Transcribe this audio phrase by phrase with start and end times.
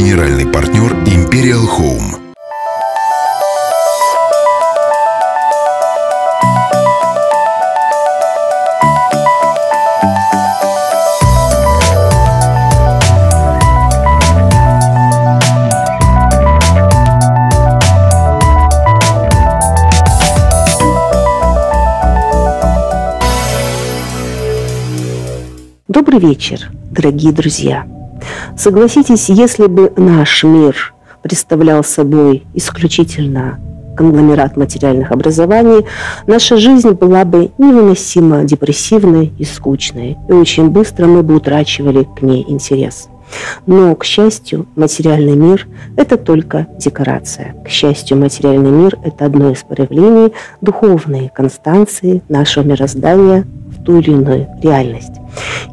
[0.00, 2.32] Генеральный партнер Imperial Home.
[25.88, 27.84] Добрый вечер, дорогие друзья.
[28.56, 33.58] Согласитесь, если бы наш мир представлял собой исключительно
[33.96, 35.84] конгломерат материальных образований,
[36.26, 42.22] наша жизнь была бы невыносимо депрессивной и скучной, и очень быстро мы бы утрачивали к
[42.22, 43.08] ней интерес.
[43.66, 47.54] Но, к счастью, материальный мир– это только декорация.
[47.64, 53.44] К счастью, материальный мир– это одно из проявлений духовной констанции нашего мироздания
[53.80, 55.12] в ту или иную реальность.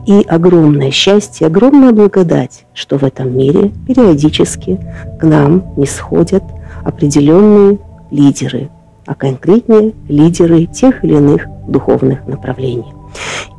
[0.05, 4.79] И огромное счастье, огромная благодать, что в этом мире периодически
[5.19, 6.43] к нам не сходят
[6.83, 7.79] определенные
[8.11, 8.69] лидеры,
[9.05, 12.93] а конкретнее лидеры тех или иных духовных направлений.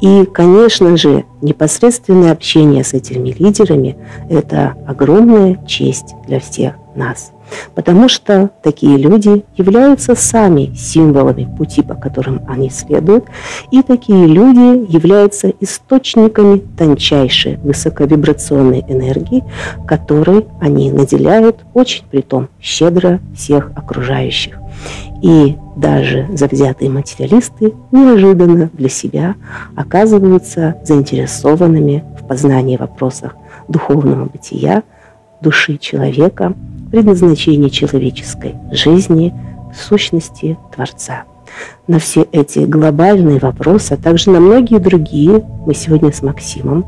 [0.00, 3.96] И, конечно же, непосредственное общение с этими лидерами–
[4.30, 7.32] это огромная честь для всех нас–
[7.74, 13.24] потому что такие люди являются сами символами пути, по которым они следуют,
[13.70, 19.44] и такие люди являются источниками тончайшей высоковибрационной энергии,
[19.86, 24.58] которой они наделяют очень притом щедро всех окружающих.
[25.22, 29.34] И даже завзятые материалисты неожиданно для себя
[29.74, 33.34] оказываются заинтересованными в познании вопросах
[33.66, 34.82] духовного бытия,
[35.40, 36.54] души человека–
[36.90, 39.34] предназначение человеческой жизни,
[39.74, 41.24] сущности Творца.
[41.86, 46.84] На все эти глобальные вопросы, а также на многие другие мы сегодня с Максимом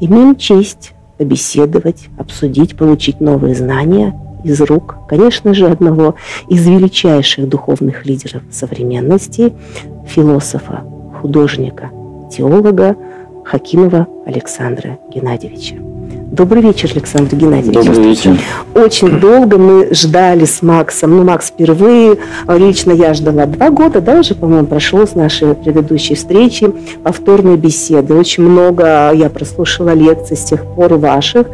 [0.00, 4.14] имеем честь побеседовать, обсудить, получить новые знания
[4.44, 6.14] из рук, конечно же, одного
[6.48, 9.52] из величайших духовных лидеров современности,
[10.06, 10.84] философа,
[11.20, 11.90] художника,
[12.30, 12.96] теолога
[13.44, 15.95] Хакимова Александра Геннадьевича.
[16.32, 17.86] Добрый вечер, Александр Геннадьевич.
[17.86, 18.36] Добрый вечер.
[18.74, 21.16] Очень долго мы ждали с Максом.
[21.16, 26.16] Ну, Макс впервые, лично я ждала два года, да, уже, по-моему, прошло с нашей предыдущей
[26.16, 26.72] встречи,
[27.04, 28.14] повторной беседы.
[28.14, 31.46] Очень много я прослушала лекций с тех пор ваших.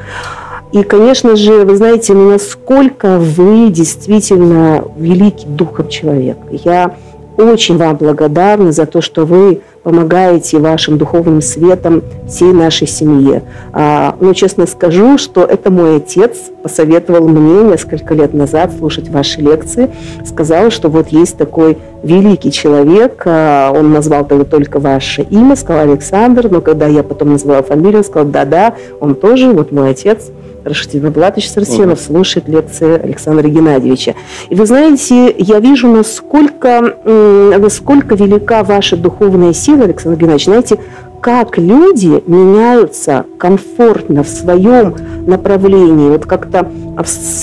[0.73, 6.39] И, конечно же, вы знаете, насколько вы действительно великий духом человек.
[6.51, 6.97] Я
[7.37, 13.43] очень вам благодарна за то, что вы помогаете вашим духовным светом всей нашей семье.
[13.73, 19.41] А, но честно скажу, что это мой отец посоветовал мне несколько лет назад слушать ваши
[19.41, 19.91] лекции,
[20.25, 26.49] сказал, что вот есть такой великий человек, а, он назвал только ваше имя, сказал Александр,
[26.49, 30.31] но когда я потом назвала фамилию, он сказал, да-да, он тоже, вот мой отец–
[30.65, 32.07] Рашидин Булатович Сарсенов угу.
[32.07, 34.15] слушает лекции Александра Геннадьевича.
[34.49, 40.45] И вы знаете, я вижу, насколько, насколько велика ваша духовная сила, Александр Геннадьевич.
[40.45, 40.79] Знаете,
[41.21, 44.97] как люди меняются комфортно в своем
[45.27, 46.71] направлении, вот как-то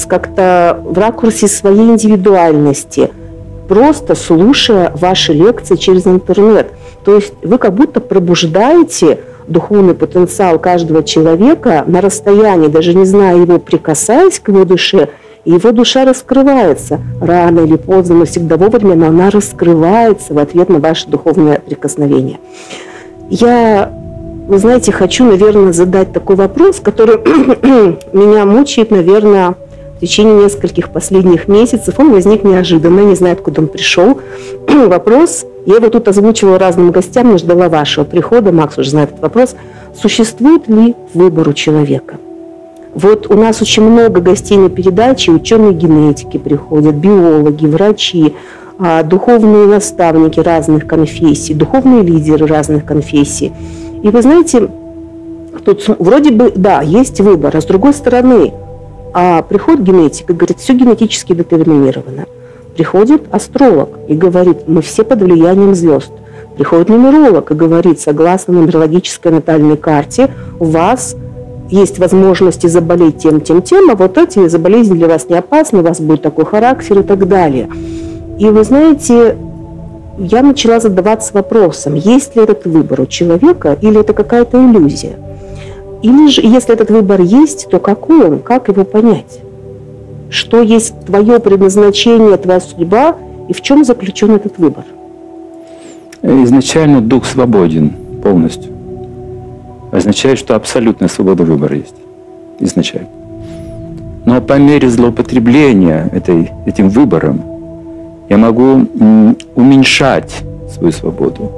[0.07, 3.09] как в ракурсе своей индивидуальности,
[3.69, 6.73] просто слушая ваши лекции через интернет.
[7.05, 13.35] То есть вы как будто пробуждаете духовный потенциал каждого человека на расстоянии, даже не зная
[13.35, 15.09] его, прикасаясь к его душе,
[15.45, 16.99] его душа раскрывается.
[17.21, 22.39] Рано или поздно, но всегда вовремя, но она раскрывается в ответ на ваше духовное прикосновение.
[23.29, 23.91] Я,
[24.47, 27.17] вы знаете, хочу, наверное, задать такой вопрос, который
[28.13, 29.55] меня мучает, наверное,
[29.99, 31.99] в течение нескольких последних месяцев.
[31.99, 34.21] Он возник неожиданно, не знаю, откуда он пришел.
[34.87, 38.53] вопрос я его тут озвучивала разным гостям, но ждала вашего прихода.
[38.53, 39.55] Макс уже знает этот вопрос.
[39.93, 42.15] Существует ли выбор у человека?
[42.95, 48.33] Вот у нас очень много гостей на передаче, ученые генетики приходят, биологи, врачи,
[48.79, 53.51] а, духовные наставники разных конфессий, духовные лидеры разных конфессий.
[54.01, 54.69] И вы знаете,
[55.65, 58.53] тут вроде бы, да, есть выбор, а с другой стороны,
[59.13, 62.25] а приходит генетик и говорит, все генетически детерминировано–
[62.79, 66.11] Приходит астролог и говорит, мы все под влиянием звезд.
[66.55, 71.17] Приходит нумеролог и говорит, согласно нумерологической натальной карте, у вас
[71.69, 75.81] есть возможности заболеть тем, тем, тем, а вот эти заболезни для вас не опасны, у
[75.83, 77.69] вас будет такой характер и так далее.
[78.39, 79.37] И вы знаете,
[80.17, 85.17] я начала задаваться вопросом, есть ли этот выбор у человека или это какая-то иллюзия.
[86.01, 89.39] Или же, если этот выбор есть, то какой он, как его понять?
[90.29, 93.15] что есть твое предназначение, твоя судьба,
[93.47, 94.85] и в чем заключен этот выбор?
[96.21, 97.91] Изначально дух свободен
[98.21, 98.71] полностью.
[99.91, 101.95] Означает, что абсолютная свобода выбора есть.
[102.59, 103.09] Изначально.
[104.25, 107.41] Но по мере злоупотребления этой, этим выбором
[108.27, 108.85] я могу
[109.55, 111.51] уменьшать свою свободу.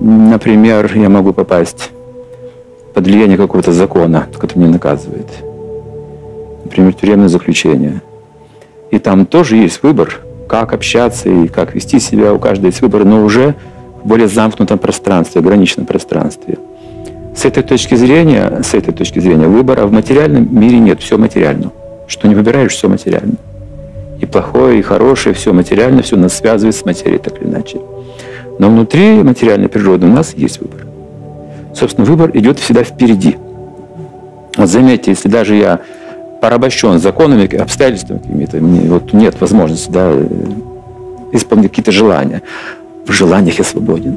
[0.00, 1.90] Например, я могу попасть
[2.94, 5.28] под влияние какого-то закона, который меня наказывает.
[6.64, 8.02] Например, тюремное заключение.
[8.90, 12.34] И там тоже есть выбор, как общаться и как вести себя.
[12.34, 13.54] У каждого есть выбор, но уже
[14.02, 16.58] в более замкнутом пространстве, ограниченном пространстве.
[17.34, 21.72] С этой точки зрения, с этой точки зрения выбора в материальном мире нет, все материально.
[22.06, 23.36] Что не выбираешь, все материально.
[24.20, 27.80] И плохое, и хорошее, все материально, все нас связывает с материей так или иначе.
[28.58, 30.91] Но внутри материальной природы у нас есть выбор.
[31.82, 33.36] Собственно, выбор идет всегда впереди.
[34.56, 35.80] Вот заметьте, если даже я
[36.40, 40.26] порабощен законами, обстоятельствами какими-то, мне вот нет возможности да, э,
[41.32, 42.42] исполнить какие-то желания.
[43.04, 44.16] В желаниях я свободен.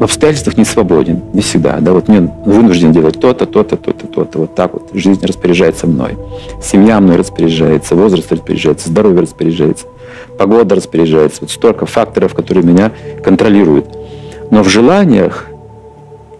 [0.00, 1.78] В обстоятельствах не свободен, не всегда.
[1.78, 4.38] Да, вот мне вынужден делать то-то, то-то, то-то, то-то.
[4.40, 6.18] Вот так вот жизнь распоряжается мной.
[6.60, 9.86] Семья мной распоряжается, возраст распоряжается, здоровье распоряжается,
[10.36, 11.42] погода распоряжается.
[11.42, 12.90] Вот столько факторов, которые меня
[13.22, 13.86] контролируют.
[14.50, 15.49] Но в желаниях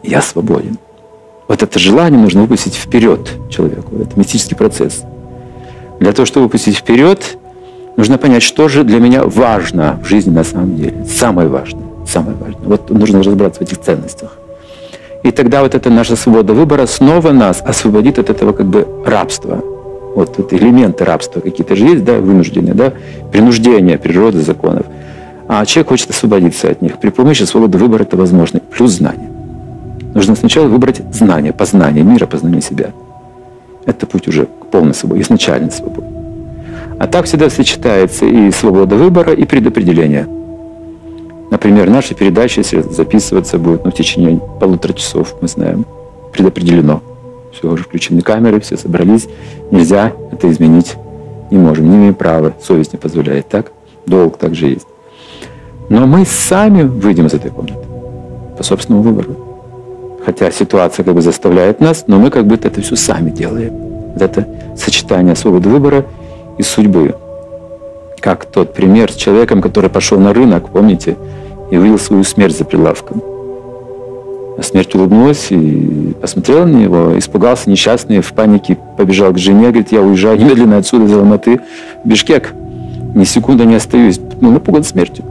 [0.02, 0.78] я свободен.
[1.48, 3.96] Вот это желание нужно выпустить вперед человеку.
[3.96, 5.02] Это мистический процесс.
[5.98, 7.38] Для того, чтобы выпустить вперед,
[7.96, 11.04] нужно понять, что же для меня важно в жизни на самом деле.
[11.08, 11.84] Самое важное.
[12.06, 12.68] Самое важное.
[12.68, 14.38] Вот нужно разобраться в этих ценностях.
[15.22, 19.60] И тогда вот эта наша свобода выбора снова нас освободит от этого как бы рабства.
[20.14, 22.92] Вот, вот элементы рабства какие-то же есть, да, вынужденные, да,
[23.30, 24.86] принуждение природы, законов.
[25.48, 26.98] А человек хочет освободиться от них.
[26.98, 28.60] При помощи свободы выбора это возможно.
[28.60, 29.29] Плюс знания.
[30.14, 32.92] Нужно сначала выбрать знание, познание мира, познание себя.
[33.86, 36.08] Это путь уже к полной свободе, изначальной свободе.
[36.98, 40.26] А так всегда сочетается и свобода выбора, и предопределение.
[41.50, 45.86] Например, наша передача, если записываться будет ну, в течение полутора часов, мы знаем,
[46.32, 47.02] предопределено.
[47.52, 49.28] Все, уже включены камеры, все собрались.
[49.70, 50.94] Нельзя это изменить.
[51.50, 52.52] Не можем, не имеем права.
[52.62, 53.72] Совесть не позволяет, так?
[54.06, 54.86] Долг также есть.
[55.88, 57.80] Но мы сами выйдем из этой комнаты
[58.56, 59.49] по собственному выбору
[60.24, 63.72] хотя ситуация как бы заставляет нас, но мы как бы это все сами делаем.
[64.12, 64.46] Вот это
[64.76, 66.04] сочетание свободы выбора
[66.58, 67.14] и судьбы.
[68.20, 71.16] Как тот пример с человеком, который пошел на рынок, помните,
[71.70, 73.22] и увидел свою смерть за прилавком.
[74.58, 79.90] А смерть улыбнулась и посмотрела на него, испугался несчастный, в панике побежал к жене, говорит,
[79.90, 81.60] я уезжаю немедленно отсюда из Алматы
[82.04, 82.52] Бишкек.
[83.14, 85.24] Ни секунды не остаюсь, ну, напуган смертью.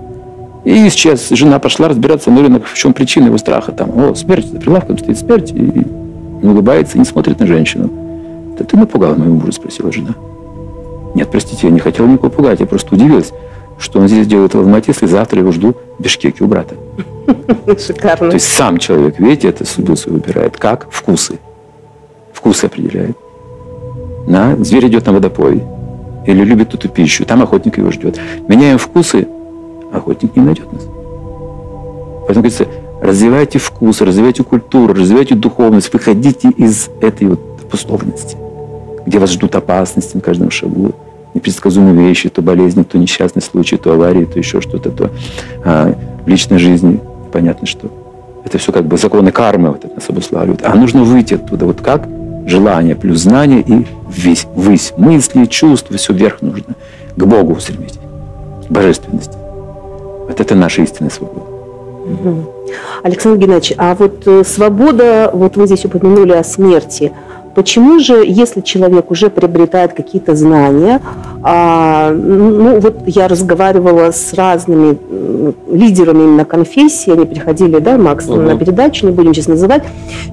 [0.65, 3.71] И сейчас жена пошла разбираться, ну, в чем причина его страха.
[3.71, 5.51] Там, о, смерть, за прилавком стоит смерть.
[5.51, 5.61] И
[6.41, 7.89] не улыбается, и не смотрит на женщину.
[8.57, 10.15] Да ты напугала моего мужа, спросила жена.
[11.15, 13.31] Нет, простите, я не хотела никого пугать, я просто удивилась,
[13.79, 16.75] что он здесь делает в Алмате, если завтра его жду в Бишкеке у брата.
[17.79, 18.29] Шикарно.
[18.29, 20.57] То есть сам человек, видите, это судьбу свою выбирает.
[20.57, 20.87] Как?
[20.91, 21.39] Вкусы.
[22.33, 23.17] Вкусы определяет.
[24.27, 25.63] На, зверь идет на водопой.
[26.25, 27.25] Или любит эту пищу.
[27.25, 28.19] Там охотник его ждет.
[28.47, 29.27] Меняем вкусы,
[29.91, 30.83] охотник не найдет нас.
[32.27, 32.67] Поэтому говорится,
[33.01, 37.39] развивайте вкус, развивайте культуру, развивайте духовность, выходите из этой вот
[37.71, 38.37] условности,
[39.05, 40.93] где вас ждут опасности на каждом шагу,
[41.33, 45.11] непредсказуемые вещи, то болезни, то несчастный случай, то аварии, то еще что-то, то
[45.63, 46.99] а, в личной жизни.
[47.31, 47.89] Понятно, что
[48.45, 50.61] это все как бы законы кармы вот это нас обуславливают.
[50.63, 51.65] А нужно выйти оттуда.
[51.65, 52.07] Вот как?
[52.47, 54.93] Желание плюс знание и весь, высь.
[54.97, 56.75] Мысли, чувства, все вверх нужно.
[57.15, 57.99] К Богу устремить.
[58.67, 59.33] К божественности.
[60.39, 61.45] Вот это наша истинная свобода.
[63.03, 67.11] Александр Геннадьевич, а вот э, свобода, вот вы здесь упомянули о смерти.
[67.55, 71.01] Почему же, если человек уже приобретает какие-то знания,
[71.43, 74.97] а, ну вот я разговаривала с разными
[75.69, 78.39] лидерами именно конфессии, они приходили, да, Макс, угу.
[78.39, 79.83] на передачу, не будем сейчас называть,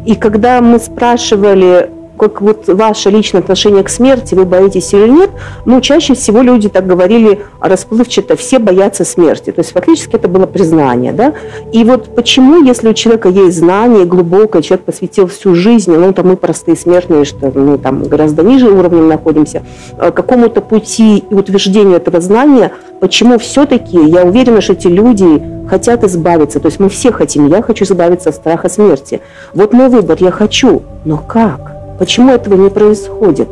[0.05, 5.30] и когда мы спрашивали, как вот ваше личное отношение к смерти, вы боитесь или нет,
[5.64, 9.52] ну, чаще всего люди так говорили расплывчато, все боятся смерти.
[9.52, 11.35] То есть фактически это было признание, да.
[11.73, 16.28] И вот почему, если у человека есть знание глубокое, человек посвятил всю жизнь, ну, там
[16.28, 19.62] мы простые смертные, что мы там гораздо ниже уровнем находимся,
[19.99, 26.04] э, какому-то пути и утверждению этого знания, почему все-таки, я уверена, что эти люди хотят
[26.04, 29.20] избавиться, то есть мы все хотим, я хочу избавиться от страха смерти.
[29.54, 31.75] Вот мой выбор, я хочу, но как?
[31.99, 33.49] Почему этого не происходит?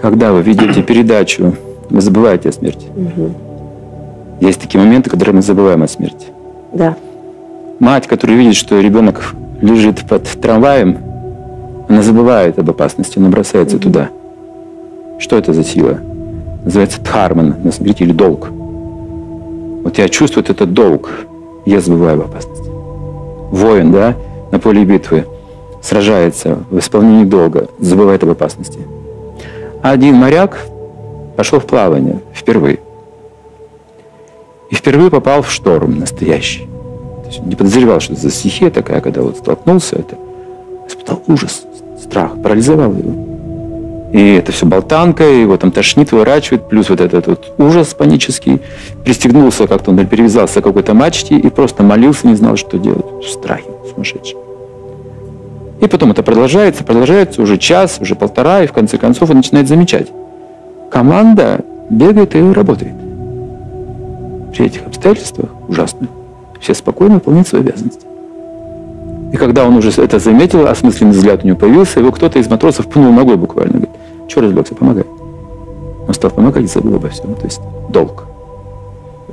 [0.00, 1.54] Когда вы видите передачу,
[1.88, 2.88] вы забываете о смерти.
[2.94, 3.34] Угу.
[4.40, 6.26] Есть такие моменты, когда мы забываем о смерти.
[6.72, 6.96] Да.
[7.78, 10.98] Мать, которая видит, что ребенок лежит под трамваем,
[11.88, 13.84] она забывает об опасности, она бросается угу.
[13.84, 14.08] туда.
[15.18, 15.98] Что это за сила?
[16.64, 18.48] Называется дхарман, на самом или долг.
[18.50, 21.10] Вот я чувствую этот долг,
[21.64, 22.68] я забываю об опасности.
[23.50, 24.14] Воин, да,
[24.50, 25.26] на поле битвы–
[25.84, 28.78] сражается в исполнении долга, забывает об опасности.
[29.82, 30.58] один моряк
[31.36, 32.78] пошел в плавание впервые.
[34.70, 36.66] И впервые попал в шторм настоящий.
[37.22, 40.16] То есть не подозревал, что это за стихия такая, когда вот столкнулся, это
[40.88, 41.62] испытал ужас,
[42.02, 43.34] страх, парализовал его.
[44.14, 48.60] И это все болтанка, его там тошнит, выворачивает, плюс вот этот вот ужас панический.
[49.04, 53.04] Пристегнулся как-то, он перевязался к какой-то мачте и просто молился, не знал, что делать.
[53.22, 54.36] В страхе сумасшедший.
[55.80, 59.68] И потом это продолжается, продолжается уже час, уже полтора, и в конце концов он начинает
[59.68, 60.08] замечать.
[60.90, 62.94] Команда бегает и работает.
[64.52, 66.08] При этих обстоятельствах ужасных
[66.60, 68.06] все спокойно выполняют свои обязанности.
[69.32, 72.86] И когда он уже это заметил, осмысленный взгляд у него появился, его кто-то из матросов
[72.86, 73.72] пнул ногой буквально.
[73.72, 73.90] Говорит,
[74.28, 75.04] что развлекся, помогай.
[76.06, 77.34] Он стал помогать и забыл обо всем.
[77.34, 78.24] То есть долг.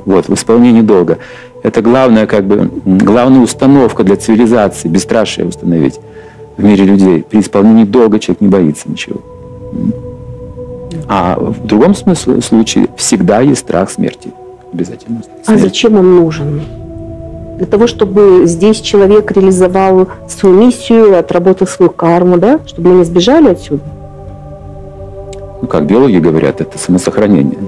[0.06, 1.20] Вот, в исполнении долга.
[1.62, 6.00] Это главная, как бы, главная установка для цивилизации, бесстрашие установить
[6.62, 7.24] в мире людей.
[7.28, 9.22] При исполнении долга человек не боится ничего.
[11.08, 14.32] А в другом смысле, случае всегда есть страх смерти.
[14.72, 15.22] Обязательно.
[15.24, 15.48] Смерть.
[15.48, 16.62] А зачем он нужен?
[17.58, 22.60] Для того, чтобы здесь человек реализовал свою миссию, отработал свою карму, да?
[22.66, 23.84] Чтобы мы не сбежали отсюда?
[25.62, 27.60] Ну, как биологи говорят, это самосохранение.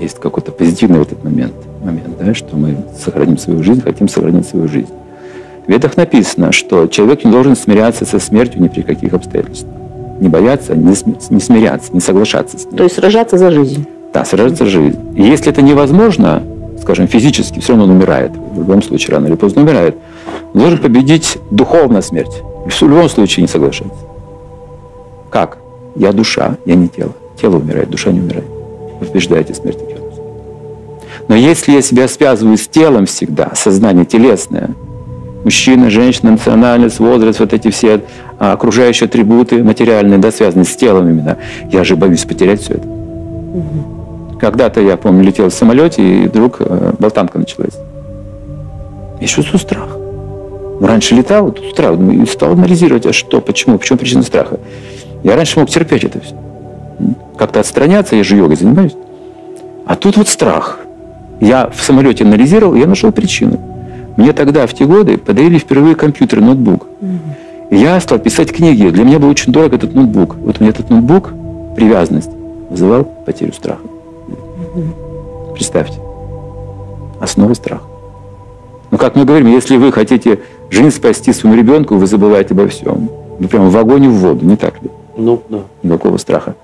[0.00, 4.46] Есть какой-то позитивный в этот момент, момент да, что мы сохраним свою жизнь, хотим сохранить
[4.46, 4.92] свою жизнь.
[5.68, 9.74] В Ведах написано, что человек не должен смиряться со смертью ни при каких обстоятельствах.
[10.18, 10.94] Не бояться, не,
[11.28, 12.74] не смиряться, не соглашаться с ней.
[12.74, 13.86] То есть сражаться за жизнь.
[14.14, 14.98] Да, сражаться за жизнь.
[15.14, 16.42] И если это невозможно,
[16.80, 18.32] скажем, физически, все равно он умирает.
[18.54, 19.94] В любом случае, рано или поздно умирает.
[20.54, 22.42] Он должен победить духовно смерть.
[22.64, 24.00] В любом случае не соглашаться.
[25.28, 25.58] Как?
[25.96, 27.12] Я душа, я не тело.
[27.38, 28.46] Тело умирает, душа не умирает.
[29.00, 29.78] Вы побеждаете смерть.
[31.28, 34.70] Но если я себя связываю с телом всегда, сознание телесное,
[35.48, 38.02] мужчина, женщина, национальность, возраст, вот эти все
[38.38, 41.38] а, окружающие атрибуты материальные, да, связанные с телом именно,
[41.72, 42.86] я же боюсь потерять все это.
[42.86, 44.38] Угу.
[44.38, 47.78] Когда-то, я помню, летел в самолете, и вдруг э, болтанка началась.
[49.22, 49.88] Я чувствую страх.
[50.82, 54.60] Раньше летал, вот страх, и стал анализировать, а что, почему, почему причина страха.
[55.24, 56.34] Я раньше мог терпеть это все.
[57.38, 58.96] Как-то отстраняться, я же йогой занимаюсь.
[59.86, 60.80] А тут вот страх.
[61.40, 63.77] Я в самолете анализировал, я нашел причину.
[64.18, 66.88] Мне тогда, в те годы, подарили впервые компьютер, ноутбук.
[67.70, 68.88] И я стал писать книги.
[68.88, 70.34] Для меня был очень дорог этот ноутбук.
[70.34, 71.32] Вот у меня этот ноутбук,
[71.76, 72.30] привязанность,
[72.68, 73.78] вызывал потерю страха.
[75.54, 76.00] Представьте.
[77.20, 77.84] Основа страха.
[78.90, 83.08] Но как мы говорим, если вы хотите жизнь спасти своему ребенку, вы забываете обо всем.
[83.38, 84.90] Вы прямо в огонь и в воду, не так ли?
[85.16, 85.60] Ну, да.
[85.84, 86.56] Никакого страха.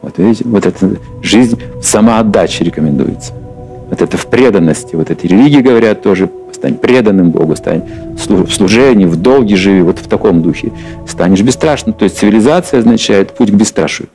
[0.00, 0.90] Вот видите, вот эта
[1.22, 3.32] жизнь в самоотдаче рекомендуется.
[3.90, 4.94] Вот это в преданности.
[4.94, 7.82] Вот эти религии говорят тоже, стань преданным Богу, стань
[8.16, 10.72] в служении, в долге живи, вот в таком духе.
[11.06, 11.92] Станешь бесстрашным.
[11.92, 14.08] То есть цивилизация означает путь к бесстрашию.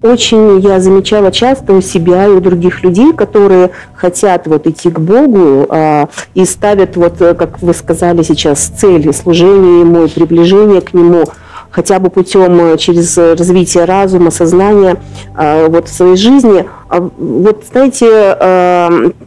[0.00, 4.98] Очень я замечала часто у себя и у других людей, которые хотят вот идти к
[5.00, 10.94] Богу а, и ставят вот, как вы сказали сейчас, цели служения Ему и приближения к
[10.94, 11.24] Нему
[11.78, 14.96] хотя бы путем э, через развитие разума, сознания
[15.36, 16.68] а, вот в своей жизни.
[16.88, 19.22] А, вот знаете,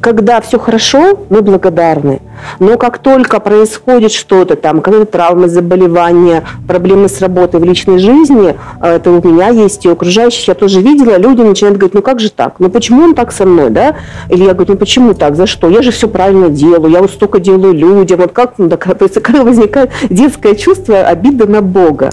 [0.00, 2.20] когда все хорошо, мы благодарны.
[2.58, 8.56] Но как только происходит что-то там, какие-то травмы, заболевания, проблемы с работой в личной жизни,
[8.80, 12.02] а, это у меня есть и у окружающих, я тоже видела, люди начинают говорить, ну
[12.02, 13.96] как же так, ну почему он так со мной, да?
[14.28, 15.68] Или я говорю, ну почему так, за что?
[15.68, 19.04] Я же все правильно делаю, я вот столько делаю людям, вот как, ну, так, то
[19.04, 22.10] есть когда возникает детское чувство обиды на Бога.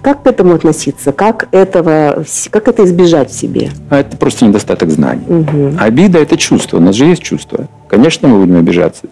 [0.00, 1.12] Как к этому относиться?
[1.12, 3.70] Как этого, как это избежать в себе?
[3.90, 5.24] А это просто недостаток знаний.
[5.26, 5.72] Угу.
[5.78, 6.78] Обида– это чувство.
[6.78, 7.68] У нас же есть чувство.
[7.88, 9.04] Конечно, мы будем обижаться,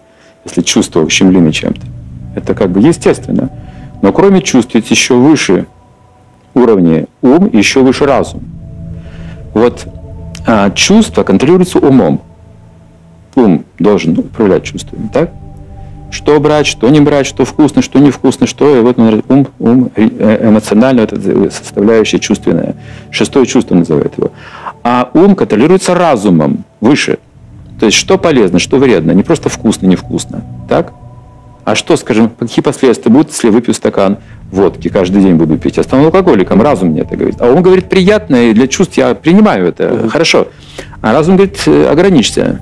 [0.45, 1.81] если чувство ущемлены чем-то.
[2.35, 3.49] Это как бы естественно.
[4.01, 5.65] Но кроме чувств есть еще выше
[6.53, 8.41] уровни ум и еще выше разум.
[9.53, 9.85] Вот
[10.47, 12.21] а, чувство контролируется умом.
[13.35, 15.31] Ум должен управлять чувствами, так?
[16.11, 20.49] Что брать, что не брать, что вкусно, что невкусно, что и вот ум, ум э,
[20.49, 21.15] эмоционально, это
[21.49, 22.75] составляющая чувственная.
[23.09, 24.31] Шестое чувство называют его.
[24.83, 27.17] А ум контролируется разумом выше.
[27.79, 30.43] То есть что полезно, что вредно, не просто вкусно, невкусно.
[30.69, 30.93] Так?
[31.63, 34.17] А что, скажем, какие последствия будут, если я выпью стакан
[34.51, 35.77] водки, каждый день буду пить?
[35.77, 37.39] Я стану алкоголиком, разум мне это говорит.
[37.39, 40.09] А он говорит, приятно, и для чувств я принимаю это, mm-hmm.
[40.09, 40.47] хорошо.
[41.01, 42.59] А разум говорит, «Э, ограничься.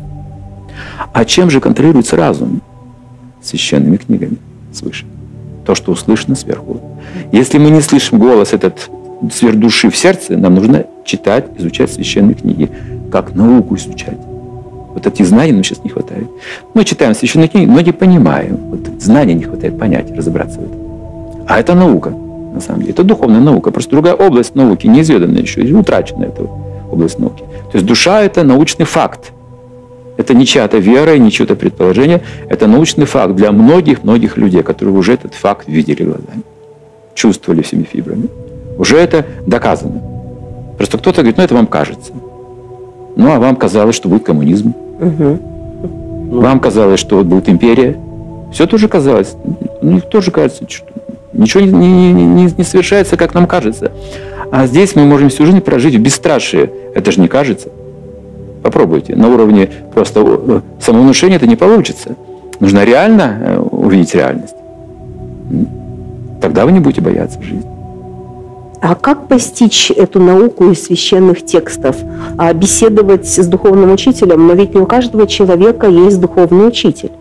[1.14, 2.62] А чем же контролируется разум?
[3.42, 4.38] Священными книгами
[4.74, 5.06] свыше.
[5.66, 6.82] То, что услышано сверху.
[7.32, 8.90] Если мы не слышим голос этот
[9.32, 12.70] сверхдуши в сердце, нам нужно читать, изучать священные книги,
[13.12, 14.18] как науку изучать.
[14.94, 16.28] Вот этих знаний нам сейчас не хватает.
[16.74, 18.58] Мы читаем священные книги, но не понимаем.
[18.70, 21.46] Вот знаний не хватает понять, разобраться в этом.
[21.48, 22.94] А это наука, на самом деле.
[22.94, 23.72] Это духовная наука.
[23.72, 26.44] Просто другая область науки, неизведанная еще, утрачена эта
[26.92, 27.44] область науки.
[27.72, 29.32] То есть душа– это научный факт.
[30.20, 32.22] Это не чья-то вера, не чье-то предположение.
[32.50, 36.44] Это научный факт для многих-многих людей, которые уже этот факт видели глазами,
[37.16, 38.28] чувствовали всеми фибрами.
[38.78, 40.02] Уже это доказано.
[40.78, 42.12] Просто кто-то говорит, ну это вам кажется.
[43.16, 44.74] Ну а вам казалось, что будет коммунизм.
[45.00, 46.42] Угу.
[46.42, 47.98] Вам казалось, что вот будет империя.
[48.52, 49.36] Все тоже казалось.
[49.82, 50.86] Ну, тоже кажется, что
[51.32, 53.94] ничего не, не, не, не совершается, как нам кажется.
[54.52, 56.70] А здесь мы можем всю жизнь прожить в бесстрашии.
[56.94, 57.70] Это же не кажется.
[58.64, 59.16] Попробуйте.
[59.16, 62.16] На уровне просто э, самовнушения это не получится.
[62.60, 64.56] Нужно реально э, увидеть реальность.
[66.42, 67.80] Тогда вы не будете бояться жизни.
[68.82, 71.98] А как постичь эту науку из священных текстов?
[72.38, 77.12] А беседовать с духовным учителем, но ведь не у каждого человека есть духовный учитель.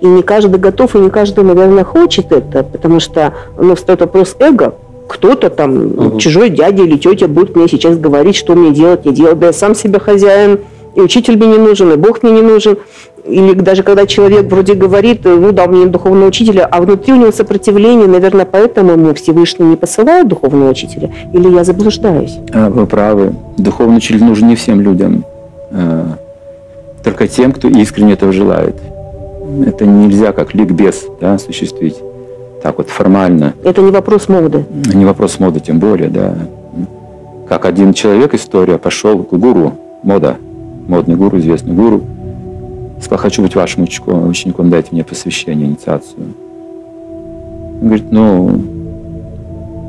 [0.00, 4.36] И не каждый готов, и не каждый, наверное, хочет это, потому что ну, встает вопрос
[4.38, 4.74] эго.
[5.08, 6.18] Кто-то там, угу.
[6.18, 9.38] чужой дядя или тетя будет мне сейчас говорить, что мне делать, не делать.
[9.38, 10.60] Да я сам себе хозяин,
[10.94, 12.78] и учитель мне не нужен, и Бог мне не нужен.
[13.24, 17.32] Или даже когда человек вроде говорит, ну да, нет духовного учителя, а внутри у него
[17.32, 21.10] сопротивление, наверное, поэтому ему Всевышний не посылает духовного учителя.
[21.32, 22.36] Или я заблуждаюсь?
[22.52, 23.34] А, вы правы.
[23.56, 25.24] Духовный учитель нужен не всем людям,
[25.70, 26.18] а,
[27.02, 28.76] только тем, кто искренне этого желает.
[29.66, 31.96] Это нельзя как ликбез да, осуществить
[32.62, 33.54] так вот формально.
[33.62, 34.64] Это не вопрос моды.
[34.94, 36.34] Не вопрос моды, тем более, да.
[37.46, 40.38] Как один человек, история, пошел к гуру, мода,
[40.88, 42.02] модный гуру, известный гуру,
[43.00, 46.34] сказал, хочу быть вашим учеником, учеником дайте мне посвящение, инициацию.
[47.80, 48.60] Он говорит, ну,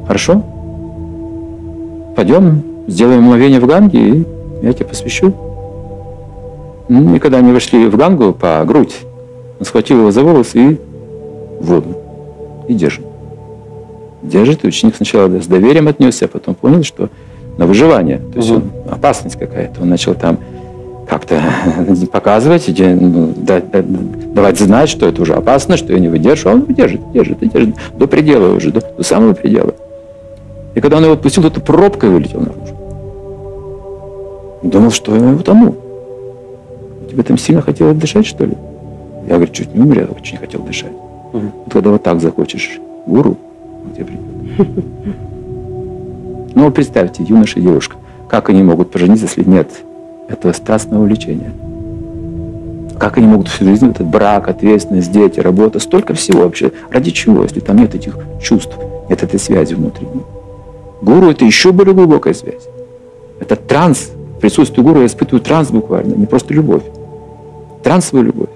[0.07, 0.43] хорошо,
[2.15, 4.25] пойдем, сделаем мгновение в Ганге, и
[4.61, 5.33] я тебя посвящу.
[6.87, 8.95] Ну, и когда они вошли в Гангу по грудь,
[9.59, 10.79] он схватил его за волосы и
[11.59, 11.95] в воду.
[12.67, 13.05] И держит.
[14.21, 17.09] Держит, и ученик сначала с доверием отнесся, а потом понял, что
[17.57, 18.19] на выживание.
[18.33, 18.61] То есть угу.
[18.85, 19.81] он, опасность какая-то.
[19.81, 20.39] Он начал там
[21.07, 21.41] как-то
[22.11, 23.33] показывать, ну,
[24.33, 26.49] давать знать, что это уже опасно, что я не выдержу.
[26.49, 29.73] А он выдержит, держит, держит до предела уже, до, до самого предела.
[30.73, 32.75] И когда он его отпустил, то пробкой вылетел наружу.
[34.63, 35.75] Думал, что я утону.
[37.09, 38.57] Тебе там сильно хотелось дышать, что ли?
[39.27, 40.91] Я, говорю, чуть не умер, я очень хотел дышать.
[41.33, 41.51] Угу.
[41.65, 43.37] Вот когда вот так захочешь гуру,
[43.85, 44.67] он тебе придет.
[46.57, 47.97] Ну, представьте, юноша и девушка,
[48.29, 49.67] как они могут пожениться, если нет
[50.27, 51.51] этого страстного увлечения.
[52.99, 56.71] Как они могут всю жизнь, этот брак, ответственность, дети, работа, столько всего вообще.
[56.89, 58.73] Ради чего, если там нет этих чувств,
[59.09, 60.21] нет этой связи внутренней?
[61.01, 62.67] Гуру– это еще более глубокая связь.
[63.39, 64.11] Это транс.
[64.37, 66.83] В присутствии гуру я испытываю транс буквально, не просто любовь.
[67.83, 68.49] Трансовую любовь.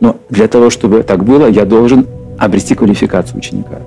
[0.00, 2.06] Но для того, чтобы так было, я должен
[2.38, 3.78] обрести квалификацию ученика.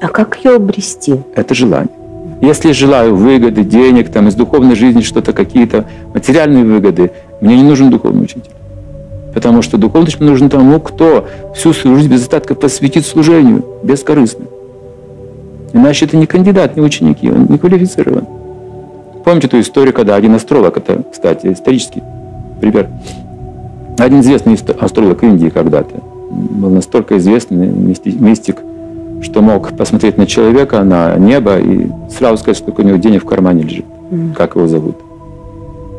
[0.00, 1.20] А как ее обрести?
[1.34, 2.05] Это желание.
[2.40, 7.90] Если желаю выгоды, денег, там, из духовной жизни что-то, какие-то материальные выгоды, мне не нужен
[7.90, 8.50] духовный учитель.
[9.34, 14.46] Потому что духовный учитель нужен тому, кто всю свою жизнь без остатка посвятит служению, бескорыстно.
[15.72, 18.26] Иначе это не кандидат, не ученики, он не квалифицирован.
[19.24, 22.02] Помните ту историю, когда один астролог, это, кстати, исторический
[22.60, 22.88] пример,
[23.98, 25.96] один известный астролог Индии когда-то,
[26.30, 28.58] был настолько известный мистик,
[29.22, 33.26] что мог посмотреть на человека, на небо и сразу сказать, сколько у него денег в
[33.26, 34.34] кармане лежит, mm.
[34.34, 34.96] как его зовут.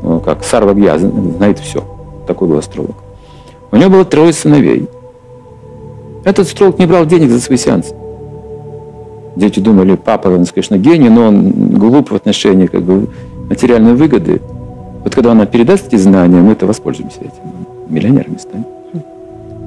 [0.03, 1.84] Ну, как Сарвагья, знает все.
[2.27, 2.95] Такой был астролог.
[3.71, 4.88] У него было трое сыновей.
[6.23, 7.93] Этот астролог не брал денег за свои сеансы.
[9.36, 13.08] Дети думали, папа, он, конечно, гений, но он глуп в отношении как бы,
[13.49, 14.41] материальной выгоды.
[15.03, 17.32] Вот когда он передаст эти знания, мы это воспользуемся этим.
[17.88, 18.65] Миллионерами станем.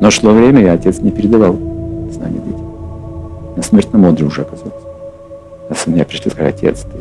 [0.00, 1.56] Но шло время, и отец не передавал
[2.10, 2.59] знания детям
[3.56, 4.86] на смертном одре уже оказался.
[5.68, 6.98] А сын мне пришли сказать, отец, ты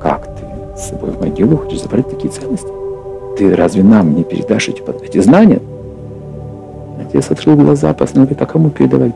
[0.00, 0.44] как ты
[0.76, 2.68] с собой в могилу хочешь забрать такие ценности?
[3.36, 5.60] Ты разве нам не передашь эти, эти знания?
[7.00, 9.14] Отец открыл глаза, посмотрел, а кому передавать?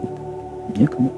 [0.76, 1.10] Некому.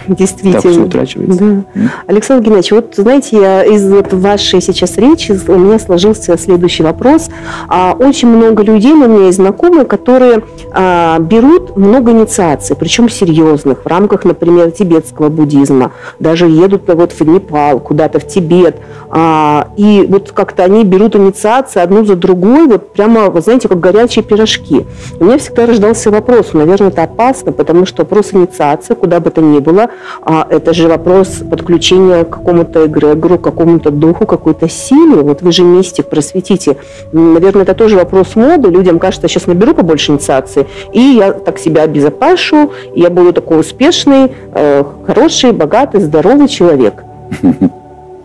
[0.08, 0.88] Действительно.
[0.90, 1.16] Так все.
[1.16, 1.64] Да.
[2.06, 7.28] Александр Геннадьевич, вот знаете, я из вот вашей сейчас речи у меня сложился следующий вопрос.
[7.68, 13.84] А, очень много людей, у меня есть знакомые, которые а, берут много инициаций, причем серьезных,
[13.84, 15.92] в рамках, например, тибетского буддизма.
[16.18, 18.76] Даже едут вот в Непал, куда-то в Тибет.
[19.10, 23.80] А, и вот как-то они берут инициации одну за другой, вот прямо, вы знаете, как
[23.80, 24.86] горячие пирожки.
[25.18, 29.40] У меня всегда рождался вопрос, наверное, это опасно, потому что вопрос инициации, куда бы то
[29.40, 29.89] ни было,
[30.22, 35.22] а это же вопрос подключения к какому-то эгрегору, к какому-то духу, какой-то силе.
[35.22, 36.76] Вот вы же мистик, просветите.
[37.12, 38.68] Наверное, это тоже вопрос моды.
[38.68, 43.60] Людям кажется, сейчас наберу побольше инициации, и я так себя обезопашу, и я буду такой
[43.60, 47.04] успешный, э, хороший, богатый, здоровый человек.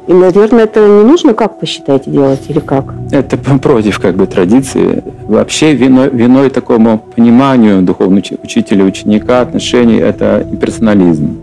[0.08, 2.94] И, наверное, это не нужно, как посчитаете, делать или как?
[3.12, 5.04] Это против как бы традиции.
[5.24, 11.38] Вообще виной, виной такому пониманию духовного учителя, ученика, отношений– это имперсонализм,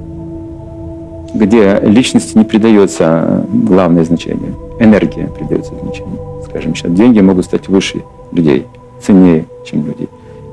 [1.35, 4.55] где личности не придается главное значение.
[4.79, 6.19] Энергия придается значение.
[6.49, 8.67] Скажем, сейчас деньги могут стать выше людей,
[9.01, 10.09] ценнее, чем люди.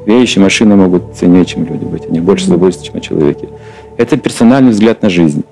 [0.05, 2.05] Вещи, машины могут ценнее, чем люди быть.
[2.07, 3.49] Они больше заботятся, чем о человеке.
[3.97, 5.43] Это персональный взгляд на жизнь.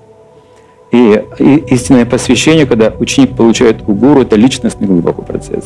[0.90, 5.64] И, и истинное посвящение, когда ученик получает у гуру, это личностный глубокий процесс.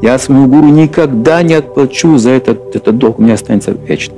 [0.00, 4.14] Я своему гуру никогда не отплачу за этот, этот долг, у меня останется вечно.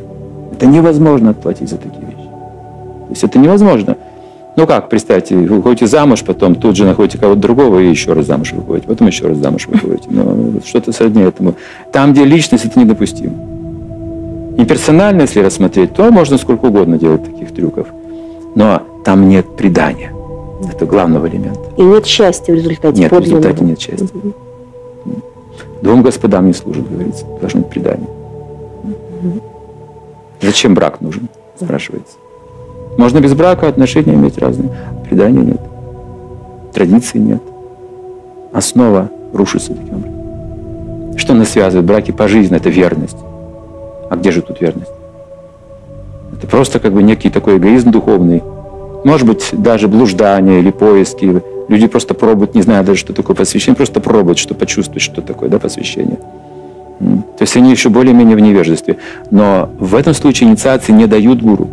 [0.52, 2.16] Это невозможно отплатить за такие вещи.
[2.16, 3.96] То есть это невозможно.
[4.60, 8.26] Ну как, представьте, вы выходите замуж, потом тут же находите кого-то другого и еще раз
[8.26, 10.06] замуж выходите, потом еще раз замуж выходите.
[10.10, 11.54] Ну, что-то сродни этому.
[11.94, 13.32] Там, где личность, это недопустимо.
[14.58, 17.86] И персонально, если рассмотреть, то можно сколько угодно делать таких трюков.
[18.54, 20.12] Но там нет предания.
[20.70, 21.70] Это главного элемента.
[21.78, 24.10] И нет счастья в результате Нет, в результате нет счастья.
[24.12, 24.34] Угу.
[25.80, 27.24] Двум господам не служит, говорится.
[27.40, 28.10] Должно быть предание.
[29.22, 29.40] Угу.
[30.42, 32.19] Зачем брак нужен, спрашивается.
[32.96, 34.70] Можно без брака отношения иметь разные.
[35.08, 35.60] Предания нет.
[36.72, 37.42] Традиции нет.
[38.52, 41.18] Основа рушится таким образом.
[41.18, 41.86] Что нас связывает?
[41.86, 43.18] Браки по жизни– это верность.
[44.08, 44.90] А где же тут верность?
[46.36, 48.42] Это просто как бы некий такой эгоизм духовный–
[49.04, 51.42] может быть, даже блуждание или поиски.
[51.68, 55.48] Люди просто пробуют, не зная даже, что такое посвящение, просто пробуют, что почувствовать, что такое
[55.48, 56.18] да, посвящение.
[56.98, 58.98] То есть они еще более-менее в невежестве.
[59.30, 61.68] Но в этом случае инициации не дают гуру,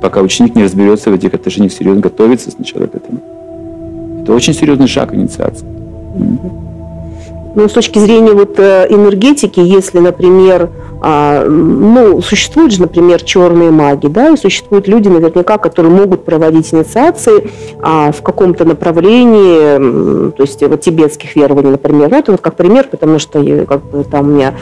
[0.00, 3.20] пока ученик не разберется в этих отношениях серьезно, готовится сначала к этому.
[4.22, 5.66] Это очень серьезный шаг инициации.
[7.54, 13.70] Ну, с точки зрения вот э, энергетики, если, например, а, ну, существуют же, например, черные
[13.70, 20.42] маги, да, и существуют люди, наверняка, которые могут проводить инициации а, в каком-то направлении, то
[20.42, 22.10] есть вот тибетских верований, например.
[22.10, 24.54] Ну, это вот как пример, потому что как бы, там у меня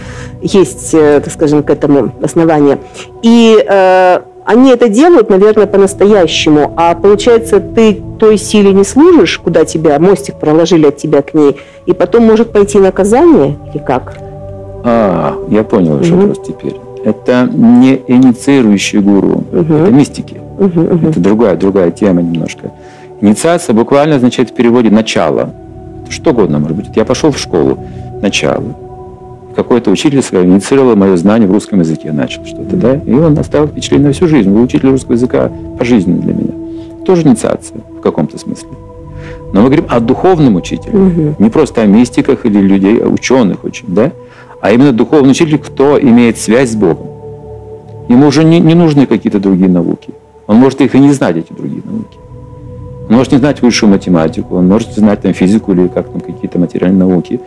[0.43, 2.79] есть, э, так скажем, к этому основание.
[3.23, 6.73] И э, они это делают, наверное, по-настоящему.
[6.77, 11.57] А получается, ты той силе не служишь, куда тебя, мостик проложили от тебя к ней,
[11.85, 14.15] и потом может пойти наказание или как?
[14.85, 16.21] А, я понял ваш угу.
[16.21, 16.77] вопрос теперь.
[17.05, 19.75] Это не инициирующий гуру, угу.
[19.75, 20.41] это мистики.
[20.59, 21.09] Угу, угу.
[21.09, 22.71] Это другая, другая тема немножко.
[23.21, 25.51] Инициация буквально означает в переводе «начало».
[26.09, 26.87] Что угодно может быть.
[26.95, 27.79] Я пошел в школу,
[28.23, 28.63] начало.
[29.57, 32.95] Какой-то учитель инициировал мое знание в русском языке, начал что-то, да?
[33.07, 34.51] И он оставил впечатление на всю жизнь.
[34.51, 36.53] Вы учитель русского языка по жизни для меня.
[37.05, 38.69] Тоже инициация в каком-то смысле.
[39.53, 40.97] Но мы говорим о духовном учителе.
[40.97, 41.37] Угу.
[41.39, 44.13] Не просто о мистиках или людей, а ученых очень, да?
[44.61, 47.07] а именно духовный учитель, кто имеет связь с Богом.
[48.09, 50.11] Ему уже не, не нужны какие-то другие науки.
[50.47, 52.19] Он может их и не знать, эти другие науки.
[53.09, 56.59] Он может не знать высшую математику, он может знать там физику или как там какие-то
[56.59, 57.41] материальные науки,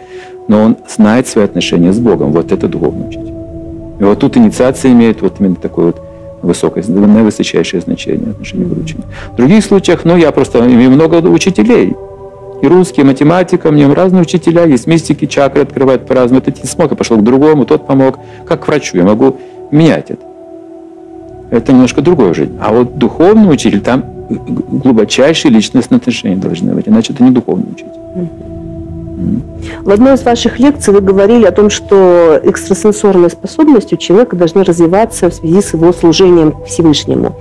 [0.50, 2.34] но он знает свои отношения с Богом.
[2.34, 3.34] Вот это духовный учитель.
[4.00, 6.02] И вот тут инициация имеет вот именно такое вот
[6.42, 9.06] высокое, наивысочайшее значение отношения к учению.
[9.32, 11.96] В других случаях, ну, я просто имею много учителей,
[12.62, 16.42] и русский, и математика, мне разные учителя есть, мистики, чакры открывают по-разному.
[16.42, 18.20] Этот не смог, я пошел к другому, тот помог.
[18.46, 19.38] Как к врачу, я могу
[19.72, 20.26] менять это.
[21.52, 22.58] Это немножко другое жизнь.
[22.60, 28.49] А вот духовный учитель, там глубочайшие личностные отношения должны быть, иначе это не духовный учитель.
[29.82, 34.64] В одной из ваших лекций вы говорили о том, что экстрасенсорные способности у человека должны
[34.64, 37.36] развиваться в связи с его служением Всевышнему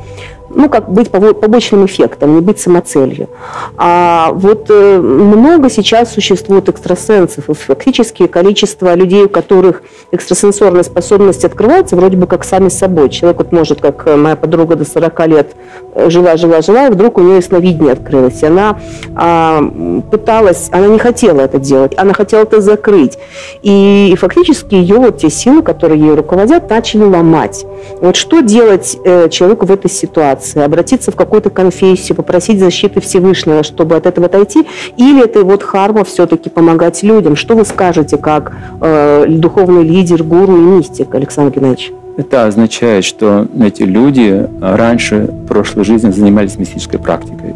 [0.51, 3.29] ну, как быть побочным эффектом, не быть самоцелью.
[3.77, 11.45] А вот э, много сейчас существует экстрасенсов, и фактически количество людей, у которых экстрасенсорная способность
[11.45, 13.11] открывается, вроде бы как сами собой.
[13.11, 15.53] Человек вот может, как моя подруга до 40 лет
[15.95, 18.43] э, жила, жила, жила, и вдруг у нее ясновидение открылось.
[18.43, 18.79] Она
[19.15, 19.63] а,
[20.11, 23.19] пыталась, она не хотела это делать, она хотела это закрыть.
[23.63, 27.67] И, и фактически ее вот те силы, которые ей руководят, начали ломать.
[28.01, 30.38] Вот что делать э, человеку в этой ситуации?
[30.39, 35.63] Ситуации, обратиться в какую-то конфессию, попросить защиты Всевышнего, чтобы от этого отойти, или это вот
[35.63, 37.37] харма все-таки помогать людям?
[37.37, 41.93] Что вы скажете как э, духовный лидер, гуру и мистик, Александр Геннадьевич?
[42.17, 47.55] Это означает, что эти люди раньше в прошлой жизни занимались мистической практикой.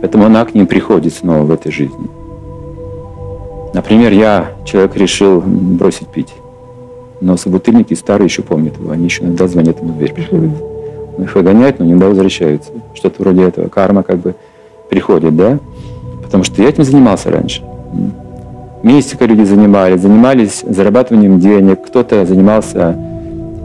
[0.00, 2.08] Поэтому она к ним приходит снова в этой жизни.
[3.74, 6.32] Например, я, человек, решил бросить пить.
[7.20, 8.92] Но собутыльники старые еще помнят его.
[8.92, 10.75] Они еще иногда звонят ему в дверь, приходят.
[11.18, 12.72] Их выгоняют, но иногда возвращаются.
[12.94, 13.68] Что-то вроде этого.
[13.68, 14.34] Карма как бы
[14.88, 15.58] приходит, да?
[16.22, 17.62] Потому что я этим занимался раньше.
[18.82, 22.96] Мистикой люди занимались, занимались зарабатыванием денег, кто-то занимался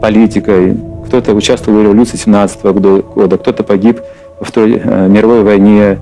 [0.00, 4.00] политикой, кто-то участвовал в революции 17 года, кто-то погиб
[4.40, 5.98] во Второй э, мировой войне.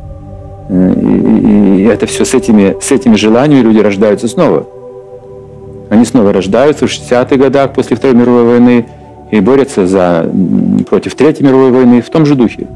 [0.69, 4.67] Э, и, и это все с этими, с этими желаниями люди рождаются снова.
[5.91, 8.87] Они снова рождаются в 60-х годах после Второй мировой войны
[9.31, 10.31] и борются за,
[10.88, 12.66] против Третьей мировой войны в том же духе.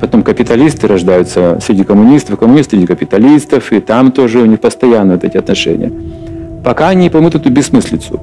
[0.00, 5.24] Потом капиталисты рождаются среди коммунистов, коммунисты среди капиталистов, и там тоже у них постоянно вот
[5.24, 5.92] эти отношения.
[6.64, 8.18] Пока они поймут эту бессмыслицу.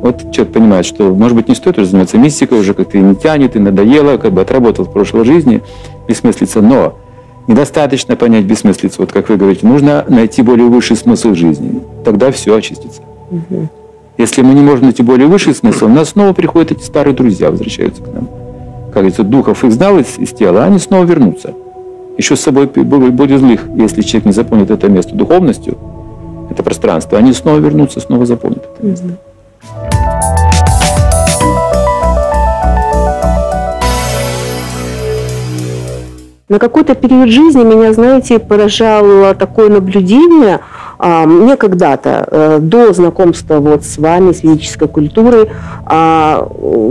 [0.00, 3.56] Вот человек понимает, что, может быть, не стоит уже заниматься мистикой, уже как-то не тянет,
[3.56, 5.62] и надоело, как бы отработал в прошлой жизни
[6.06, 6.98] бессмыслица, но
[7.48, 8.96] недостаточно понять бессмыслицу.
[8.98, 11.80] Вот как вы говорите, нужно найти более высший смысл жизни.
[12.04, 13.00] Тогда все очистится.
[13.30, 13.68] Угу.
[14.16, 17.50] Если мы не можем найти более высший смысл, у нас снова приходят эти старые друзья,
[17.50, 18.28] возвращаются к нам
[18.94, 21.52] как говорится, духов изгнал из, из тела, а они снова вернутся.
[22.16, 25.76] Еще с собой будет злых, если человек не заполнит это место духовностью,
[26.48, 29.18] это пространство, они снова вернутся, снова заполнят это место.
[36.46, 40.60] На какой-то период жизни меня, знаете, поражало такое наблюдение–
[40.98, 45.50] а, мне когда-то, э, до знакомства вот с вами, с физической культурой,
[45.84, 46.48] а,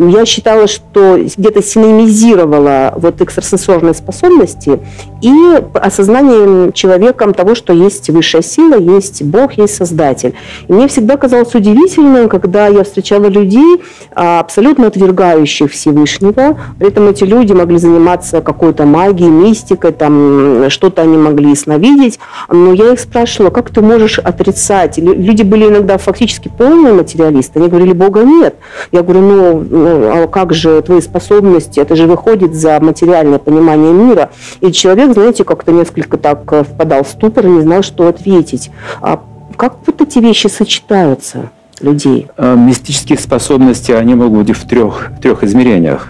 [0.09, 4.79] я считала, что где-то синемизировала вот экстрасенсорные способности
[5.23, 10.33] и осознанием человеком того, что есть высшая сила, есть Бог, есть Создатель.
[10.67, 13.81] И мне всегда казалось удивительным, когда я встречала людей,
[14.11, 21.03] а, абсолютно отвергающих Всевышнего, при этом эти люди могли заниматься какой-то магией, мистикой, там что-то
[21.03, 24.97] они могли сновидеть, но я их спрашивала, как ты можешь отрицать?
[24.97, 28.55] Люди были иногда фактически полные материалисты, они говорили, Бога нет.
[28.91, 33.93] Я говорю, ну, ну а как же твои способности, это же выходит за материальное понимание
[33.93, 34.29] мира.
[34.59, 38.71] И человек знаете, как-то несколько так э, впадал в ступор и не знал, что ответить.
[39.01, 39.23] А
[39.57, 42.27] как вот эти вещи сочетаются людей?
[42.37, 46.09] Э, мистические способности, они могут быть в трех, в трех измерениях,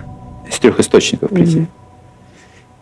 [0.50, 1.60] из трех источников прийти.
[1.60, 1.68] Mm-hmm.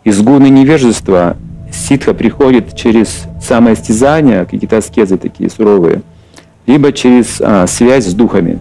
[0.04, 1.36] Из гуны невежества
[1.72, 6.02] ситха приходит через самоистязание, какие-то аскезы такие суровые,
[6.66, 8.58] либо через а, связь с духами.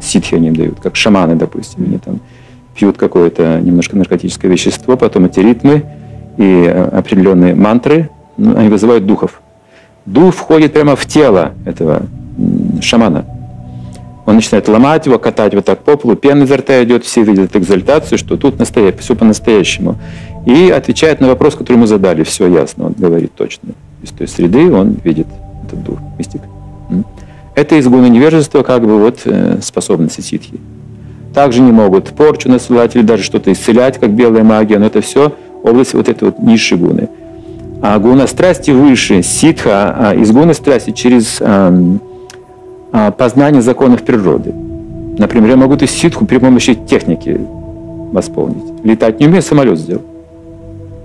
[0.00, 1.84] Ситхи они им дают, как шаманы, допустим.
[1.84, 2.20] Они там
[2.74, 5.84] пьют какое-то немножко наркотическое вещество, потом эти ритмы
[6.40, 9.42] и э, определенные мантры, они вызывают духов.
[10.06, 12.04] Дух входит прямо в тело этого
[12.80, 13.26] шамана.
[14.24, 17.54] Он начинает ломать его, катать вот так по полу, пена изо рта идет, все видят
[17.54, 19.96] экзальтацию, что тут настоящее, все по-настоящему.
[20.46, 23.70] И отвечает на вопрос, который ему задали, все ясно, он говорит точно.
[24.02, 25.26] Из той среды он видит
[25.66, 26.40] этот дух, мистик.
[27.54, 30.58] Это изгоны невежества, как бы вот э, способности ситхи.
[31.34, 35.34] Также не могут порчу насылать или даже что-то исцелять, как белая магия, но это все
[35.62, 37.08] область вот этой вот низшей гуны.
[37.82, 44.52] А гуна страсти выше, ситха, а из гуны страсти через а, познание законов природы.
[45.18, 47.40] Например, я могу эту ситху при помощи техники
[48.12, 48.84] восполнить.
[48.84, 50.02] Летать не умею, самолет сделал.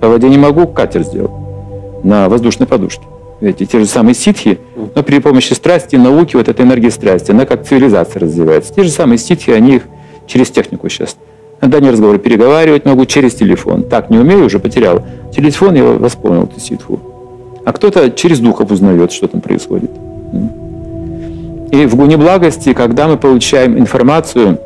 [0.01, 1.45] По воде не могу, катер сделал
[2.03, 3.03] на воздушной подушке.
[3.41, 4.59] Эти те же самые ситхи,
[4.95, 8.73] но при помощи страсти, науки, вот эта энергия страсти, она как цивилизация развивается.
[8.73, 9.83] Те же самые ситхи, они их
[10.27, 11.17] через технику сейчас
[11.61, 13.83] Иногда не разговор переговаривать могу через телефон.
[13.83, 15.03] Так не умею, уже потерял.
[15.33, 16.99] Телефон я восполнил эту ситху.
[17.65, 19.89] А кто-то через духов узнает, что там происходит.
[21.71, 24.59] И в гуне благости, когда мы получаем информацию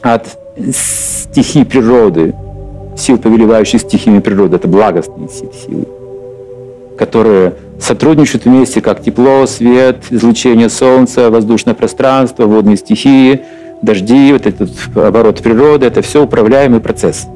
[0.00, 0.38] от
[0.72, 2.34] стихий природы,
[2.96, 5.86] сил, повелевающих стихиями природы, это благостные силы,
[6.96, 13.40] которые сотрудничают вместе, как тепло, свет, излучение солнца, воздушное пространство, водные стихии–
[13.82, 17.26] дожди, вот этот оборот природы, это все управляемый процесс.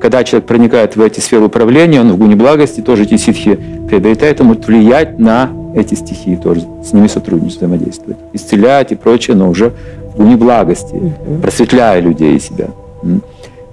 [0.00, 4.40] Когда человек проникает в эти сферы управления, он в гуне благости тоже эти ситхи приобретает,
[4.40, 9.48] он может влиять на эти стихии тоже, с ними сотрудничать, взаимодействовать, исцелять и прочее, но
[9.48, 9.72] уже
[10.12, 12.68] в гуне благости, просветляя людей и себя.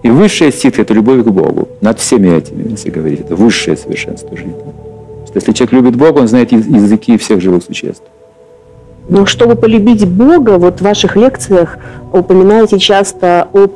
[0.01, 1.69] И высшая ситха– это любовь к Богу.
[1.79, 4.53] Над всеми этими, если говорить, это высшее совершенство жизни.
[5.25, 8.03] Что если человек любит Бога, он знает языки всех живых существ.
[9.09, 11.77] Но чтобы полюбить Бога, вот в ваших лекциях
[12.11, 13.67] упоминаете часто о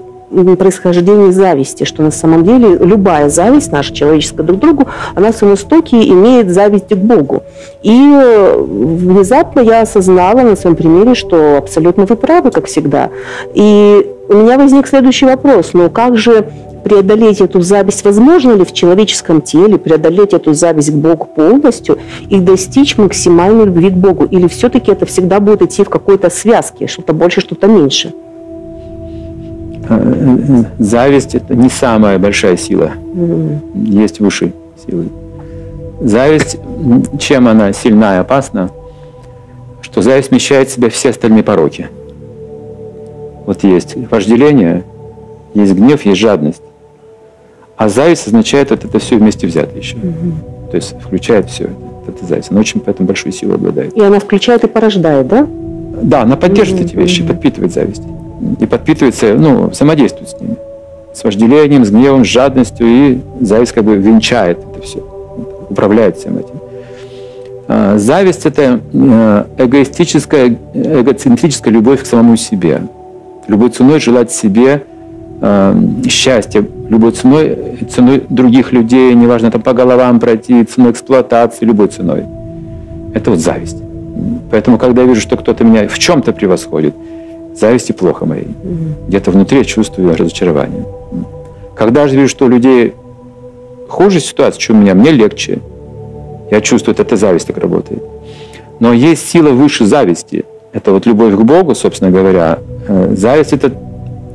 [0.57, 5.35] происхождении зависти, что на самом деле любая зависть наша человеческая друг к другу, она в
[5.35, 7.43] своем истоке имеет зависть к Богу.
[7.81, 13.09] И внезапно я осознала на своем примере, что абсолютно вы правы, как всегда.
[13.53, 15.69] И у меня возник следующий вопрос.
[15.73, 16.49] Ну как же
[16.87, 21.97] преодолеть эту зависть возможно ли в человеческом теле, преодолеть эту зависть к Богу полностью
[22.29, 24.25] и достичь максимальной любви к Богу?
[24.25, 28.13] Или все-таки это всегда будет идти в какой-то связке, что-то больше, что-то меньше?
[29.89, 32.91] э, зависть– это не самая большая сила.
[33.73, 34.53] Есть выше
[34.85, 35.09] силы.
[36.01, 36.57] Зависть,
[37.19, 38.69] чем она сильна и опасна,
[39.81, 41.89] что зависть вмещает в себя все остальные пороки.
[43.45, 44.83] Вот есть вожделение,
[45.53, 46.61] есть гнев, есть жадность.
[47.77, 49.97] А зависть означает вот это все вместе взято еще.
[50.71, 52.51] То есть включает все это, это зависть.
[52.51, 53.95] Она очень поэтому большую силу обладает.
[53.95, 55.47] И она включает и порождает, да?
[56.01, 58.03] Да, она поддерживает эти вещи, подпитывает зависть.
[58.59, 60.57] И подпитывается, ну, взаимодействует с ними.
[61.13, 62.87] С вожделением, с гневом, с жадностью.
[62.87, 64.99] И зависть как бы венчает это все,
[65.69, 66.55] управляет всем этим.
[67.67, 72.81] А, зависть– это э, эгоистическая, эгоцентрическая любовь к самому себе.
[73.47, 74.83] Любой ценой желать себе
[75.41, 81.87] э, счастья, любой ценой, ценой других людей, неважно, там по головам пройти, ценой эксплуатации, любой
[81.87, 82.25] ценой.
[83.13, 83.77] Это вот зависть.
[84.51, 86.95] Поэтому, когда я вижу, что кто-то меня в чем-то превосходит,
[87.55, 88.47] зависти плохо моей.
[89.07, 90.85] Где-то внутри я чувствую разочарование.
[91.75, 92.93] Когда же вижу, что у людей
[93.87, 95.59] хуже ситуация, чем у меня, мне легче.
[96.51, 98.01] Я чувствую, это, это зависть так работает.
[98.79, 100.45] Но есть сила выше зависти.
[100.71, 102.59] Это вот любовь к Богу, собственно говоря.
[102.87, 103.71] Э, зависть– это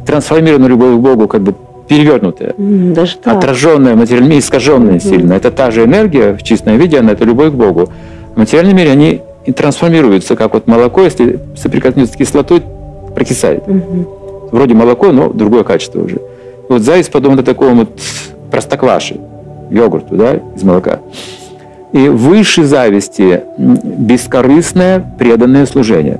[0.06, 1.54] трансформированная любовь к Богу, как бы
[1.88, 3.38] перевернутая, Даже так.
[3.38, 5.08] отраженная в материальном мире, искаженная mm-hmm.
[5.08, 5.32] сильно.
[5.34, 7.88] Это та же энергия в чистом виде, она это любовь к Богу.
[8.34, 12.62] В материальном мире они и трансформируются, как вот молоко, если соприкоснется с кислотой,
[13.14, 13.64] прокисает.
[13.66, 14.48] Угу.
[14.52, 16.18] Вроде молоко, но другое качество уже.
[16.68, 18.00] Вот зависть подобно такому вот
[18.50, 19.16] простокваше,
[19.70, 21.00] йогурту, да, из молока.
[21.92, 26.18] И выше зависти бескорыстное преданное служение.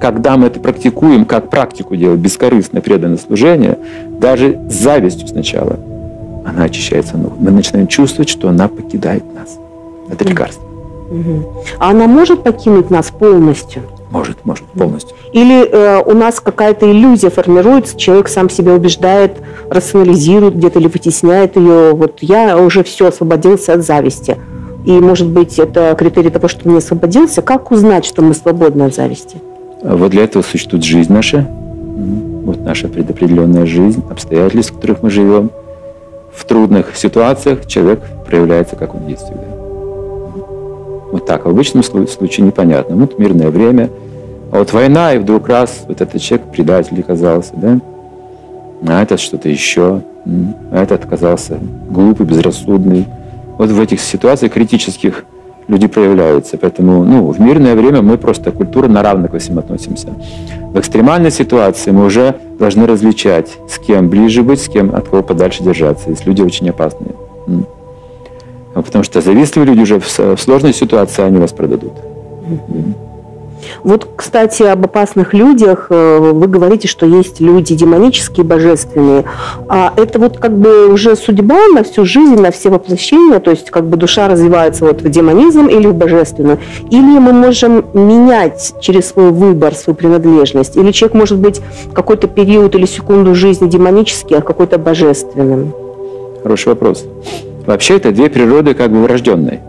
[0.00, 3.78] Когда мы это практикуем, как практику делать, бескорыстное преданное служение,
[4.20, 5.78] даже с завистью сначала,
[6.44, 7.16] она очищается.
[7.16, 9.58] Мы начинаем чувствовать, что она покидает нас.
[10.10, 10.64] Это лекарство.
[11.78, 13.82] А она может покинуть нас полностью?
[14.10, 15.16] Может, может, полностью.
[15.32, 19.32] Или э, у нас какая-то иллюзия формируется, человек сам себя убеждает,
[19.68, 21.92] рационализирует где-то или вытесняет ее.
[21.92, 24.36] Вот я уже все освободился от зависти.
[24.84, 27.42] И, может быть, это критерий того, что не освободился.
[27.42, 29.38] Как узнать, что мы свободны от зависти?
[29.88, 31.46] Вот для этого существует жизнь наша.
[31.48, 35.50] Вот наша предопределенная жизнь, обстоятельства, в которых мы живем.
[36.34, 39.44] В трудных ситуациях человек проявляется, как он есть всегда.
[41.12, 41.46] Вот так.
[41.46, 42.96] В обычном случае непонятно.
[42.96, 43.90] Вот мирное время.
[44.50, 47.80] А вот война, и вдруг раз вот этот человек предатель оказался, да?
[48.86, 50.02] А этот что-то еще.
[50.72, 53.06] А этот оказался глупый, безрассудный.
[53.56, 55.24] Вот в этих ситуациях критических
[55.68, 56.58] люди проявляются.
[56.58, 60.08] Поэтому ну, в мирное время мы просто культура на равных ко всем относимся.
[60.72, 65.22] В экстремальной ситуации мы уже должны различать, с кем ближе быть, с кем от кого
[65.22, 67.12] подальше держаться, если люди очень опасные.
[68.74, 71.92] Потому что завистливые люди уже в сложной ситуации, они вас продадут.
[73.86, 79.26] Вот, кстати, об опасных людях э, вы говорите, что есть люди демонические, божественные.
[79.68, 83.70] А это вот как бы уже судьба на всю жизнь, на все воплощения, то есть
[83.70, 86.58] как бы душа развивается вот в демонизм или в божественную.
[86.90, 90.76] Или мы можем менять через свой выбор, свою принадлежность.
[90.76, 91.60] Или человек может быть
[91.94, 95.72] какой-то период или секунду жизни демонический, а какой-то божественным.
[96.42, 97.04] Хороший вопрос.
[97.64, 99.62] Вообще это две природы как бы врожденные.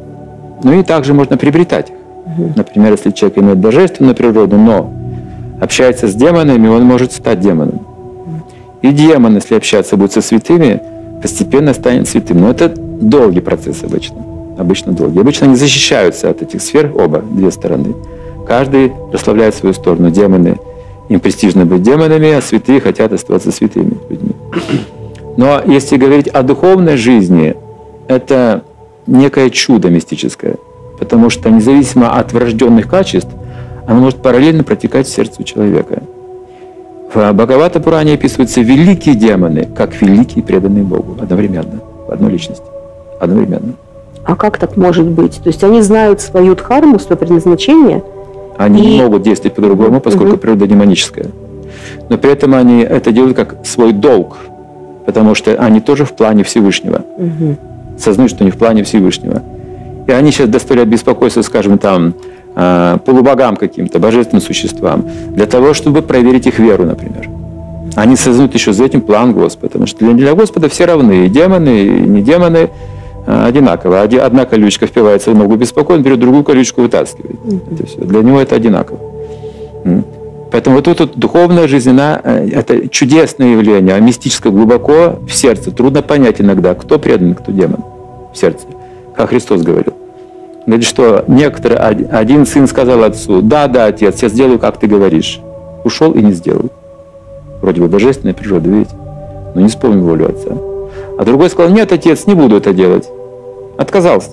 [0.63, 2.06] Ну и также можно приобретать их.
[2.55, 4.93] Например, если человек имеет божественную природу, но
[5.61, 7.81] общается с демонами, он может стать демоном.
[8.81, 10.81] И демон, если общаться будет со святыми,
[11.21, 12.41] постепенно станет святым.
[12.41, 14.17] Но это долгий процесс обычно.
[14.57, 15.19] Обычно долгий.
[15.19, 17.95] Обычно они защищаются от этих сфер, оба, две стороны.
[18.47, 20.09] Каждый прославляет свою сторону.
[20.09, 20.57] Демоны,
[21.09, 24.35] им престижно быть демонами, а святые хотят оставаться святыми людьми.
[25.37, 27.55] Но если говорить о духовной жизни,
[28.07, 28.63] это
[29.05, 30.55] некое чудо мистическое,
[30.97, 33.29] потому что независимо от врожденных качеств,
[33.86, 36.03] оно может параллельно протекать в сердце человека.
[37.13, 42.65] В Бхагавата Пуране описываются великие демоны, как великие преданные Богу одновременно, в одной личности,
[43.19, 43.73] одновременно.
[44.25, 45.38] А как так может быть?
[45.41, 48.03] То есть они знают свою дхарму, свое предназначение?
[48.57, 48.97] Они и...
[48.97, 50.38] не могут действовать по-другому, поскольку угу.
[50.38, 51.27] природа демоническая.
[52.10, 54.37] Но при этом они это делают как свой долг,
[55.06, 57.04] потому что они тоже в плане Всевышнего.
[57.17, 57.56] Угу
[57.98, 59.41] сознают, что они в плане Всевышнего.
[60.08, 62.13] И они сейчас доставляют беспокойство, скажем, там,
[62.55, 67.29] а, полубогам каким-то, божественным существам, для того, чтобы проверить их веру, например.
[67.95, 71.83] Они создают еще за этим план Господа, потому что для Господа все равны, и демоны,
[71.83, 72.69] и не демоны
[73.27, 74.01] а, одинаково.
[74.01, 77.37] Одна колючка впивается в ногу беспокойно, берет другую колючку вытаскивает.
[77.71, 77.99] Это все.
[77.99, 78.99] Для него это одинаково.
[80.51, 85.71] Поэтому вот эта духовная жизнь, она, э, это чудесное явление, а мистическое глубоко в сердце.
[85.71, 87.83] Трудно понять иногда, кто предан, кто демон
[88.33, 88.65] в сердце.
[89.17, 89.93] Как Христос говорил.
[90.67, 95.39] Говорит, что некоторые, один сын сказал отцу, да, да, отец, я сделаю, как ты говоришь.
[95.83, 96.69] Ушел и не сделал.
[97.61, 98.95] вроде бы божественная природа, видите,
[99.55, 100.51] но не исполнил волю отца.
[101.17, 103.09] А другой сказал, нет, отец, не буду это делать.
[103.77, 104.31] Отказался.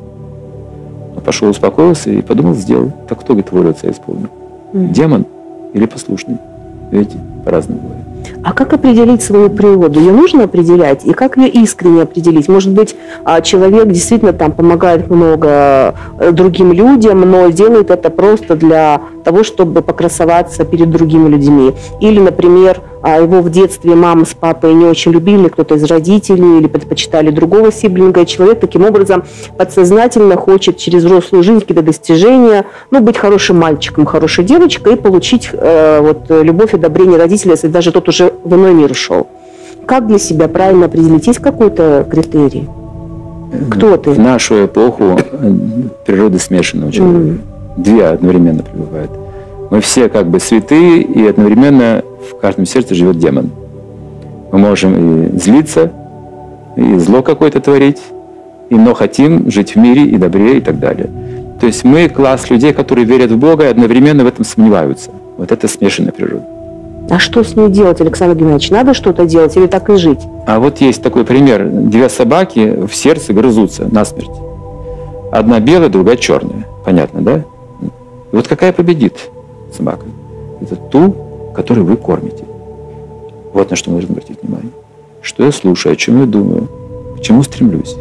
[1.25, 2.93] Пошел, успокоился и подумал, сделал.
[3.09, 4.29] Так кто, говорит, волю отца исполнил?
[4.73, 5.25] Демон
[5.73, 6.37] или послушный?
[6.91, 8.04] Видите, по-разному бывает.
[8.43, 10.01] А как определить свою природу?
[10.01, 11.05] Ее нужно определять?
[11.05, 12.49] И как ее искренне определить?
[12.49, 18.57] Может быть, а, человек действительно там помогает много э, другим людям, но делает это просто
[18.57, 21.73] для того, чтобы покрасоваться перед другими людьми.
[22.01, 26.59] Или, например, а его в детстве мама с папой не очень любили, кто-то из родителей,
[26.59, 29.25] или предпочитали другого сиблинга, и человек таким образом
[29.59, 35.51] подсознательно хочет через взрослую жизнь какие-то достижения, ну, быть хорошим мальчиком, хорошей девочкой и получить
[35.53, 39.27] э, вот, любовь и одобрение родителей, если даже тот уже в иной мир ушел.
[39.87, 41.27] Как для себя правильно определить?
[41.27, 42.69] Есть какой-то критерий?
[43.71, 44.11] Кто ты?
[44.11, 45.53] В нашу эпоху э,
[46.07, 47.39] природа смешанного человека.
[47.39, 47.54] Mm.
[47.77, 49.11] Две одновременно пребывают.
[49.71, 53.51] Мы все как бы святые, и одновременно в каждом сердце живет демон.
[54.53, 54.95] Мы можем
[55.27, 55.91] и злиться,
[56.77, 58.01] и зло какое-то творить,
[58.71, 61.11] и, но хотим жить в мире и добре и так далее.
[61.61, 65.11] То есть мы класс людей, которые верят в Бога и одновременно в этом сомневаются.
[65.37, 66.45] Вот это смешанная природа.
[67.11, 68.71] А что с ней делать, Александр Геннадьевич?
[68.71, 70.21] Надо что-то делать или так и жить?
[70.47, 71.69] А вот есть такой пример.
[71.69, 74.31] Две собаки в сердце грызутся насмерть.
[75.31, 76.67] Одна белая, другая черная.
[76.85, 77.45] Понятно, да?
[78.35, 79.31] И вот какая победит
[79.73, 80.07] собака?
[80.61, 81.15] Это ту,
[81.55, 82.45] которую вы кормите.
[83.53, 84.73] Вот на что мы должны обратить внимание.
[85.23, 86.69] Что я слушаю, о чем я думаю,
[87.17, 87.95] к чему стремлюсь.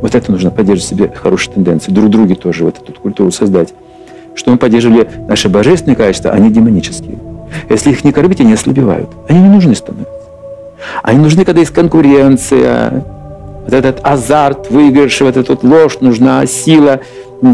[0.00, 1.92] Вот это нужно поддерживать себе хорошие тенденции.
[1.92, 3.74] Друг друге тоже вот эту культуру создать.
[4.34, 7.18] Что мы поддерживали наши божественные качества, а не демонические.
[7.68, 9.10] Если их не кормить, они ослабевают.
[9.28, 10.14] Они не нужны становятся.
[11.02, 13.04] Они нужны, когда есть конкуренция,
[13.64, 17.00] вот этот азарт выигрыша, вот эта вот ложь нужна, сила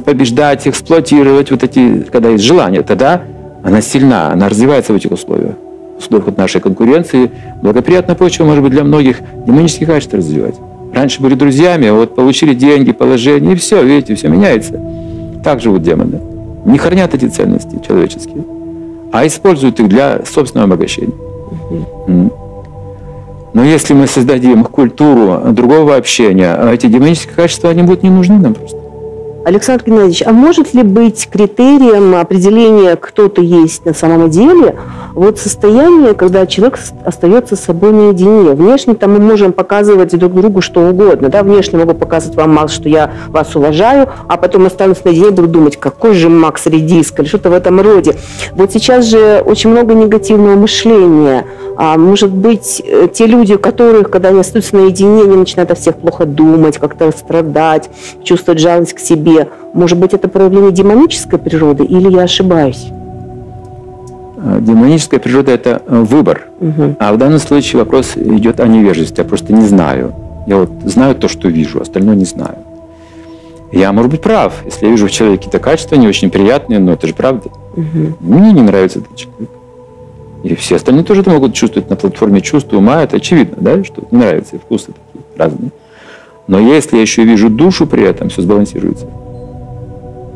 [0.04, 3.22] побеждать, эксплуатировать, вот эти, когда есть желание, тогда
[3.62, 5.54] она сильна, она развивается в этих условиях.
[5.96, 7.30] В условиях нашей конкуренции
[7.62, 10.54] благоприятная почва может быть для многих демонических качеств развивать.
[10.94, 14.80] Раньше были друзьями, а вот получили деньги, положение, и все, видите, все меняется.
[15.44, 16.20] Так живут демоны.
[16.64, 18.44] Не хранят эти ценности человеческие
[19.12, 21.12] а используют их для собственного обогащения.
[23.52, 28.54] Но если мы создадим культуру другого общения, эти демонические качества, они будут не нужны нам
[28.54, 28.79] просто.
[29.44, 34.76] Александр Геннадьевич, а может ли быть критерием определения, кто ты есть на самом деле,
[35.14, 38.50] вот состояние, когда человек остается с собой наедине?
[38.50, 41.30] Внешне там мы можем показывать друг другу что угодно.
[41.30, 41.42] Да?
[41.42, 45.78] Внешне могу показывать вам, Макс, что я вас уважаю, а потом останусь наедине буду думать,
[45.78, 48.16] какой же Макс редиск или что-то в этом роде.
[48.52, 51.46] Вот сейчас же очень много негативного мышления.
[51.82, 55.96] А, может быть, э, те люди, которых, когда они остаются наедине, они начинают о всех
[55.96, 57.88] плохо думать, как-то страдать,
[58.22, 59.48] чувствовать жалость к себе.
[59.72, 62.88] Может быть, это проявление демонической природы или я ошибаюсь?
[64.36, 66.48] А, демоническая природа– это э, выбор.
[66.60, 66.96] Угу.
[66.98, 69.24] А в данном случае вопрос идет о невежестве.
[69.24, 70.12] Я просто не знаю.
[70.46, 72.58] Я вот знаю то, что вижу, остальное не знаю.
[73.72, 74.52] Я, может быть, прав.
[74.66, 77.48] Если я вижу в человеке какие-то качества не очень приятные, но это же правда.
[77.74, 78.16] Угу.
[78.20, 79.48] Мне не нравится этот человек.
[80.42, 83.02] И все остальные тоже это могут чувствовать на платформе чувства ума.
[83.02, 85.70] Это очевидно, да, что не нравятся и вкусы такие разные.
[86.46, 89.06] Но если я еще вижу душу при этом, все сбалансируется.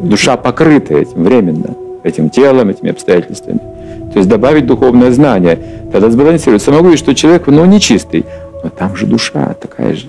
[0.01, 3.61] Душа покрыта этим временно, этим телом, этими обстоятельствами.
[4.13, 5.59] То есть добавить духовное знание,
[5.91, 6.71] тогда сбалансируется.
[6.71, 8.25] Видеть, что человек, ну, нечистый,
[8.63, 10.09] но там же душа такая же.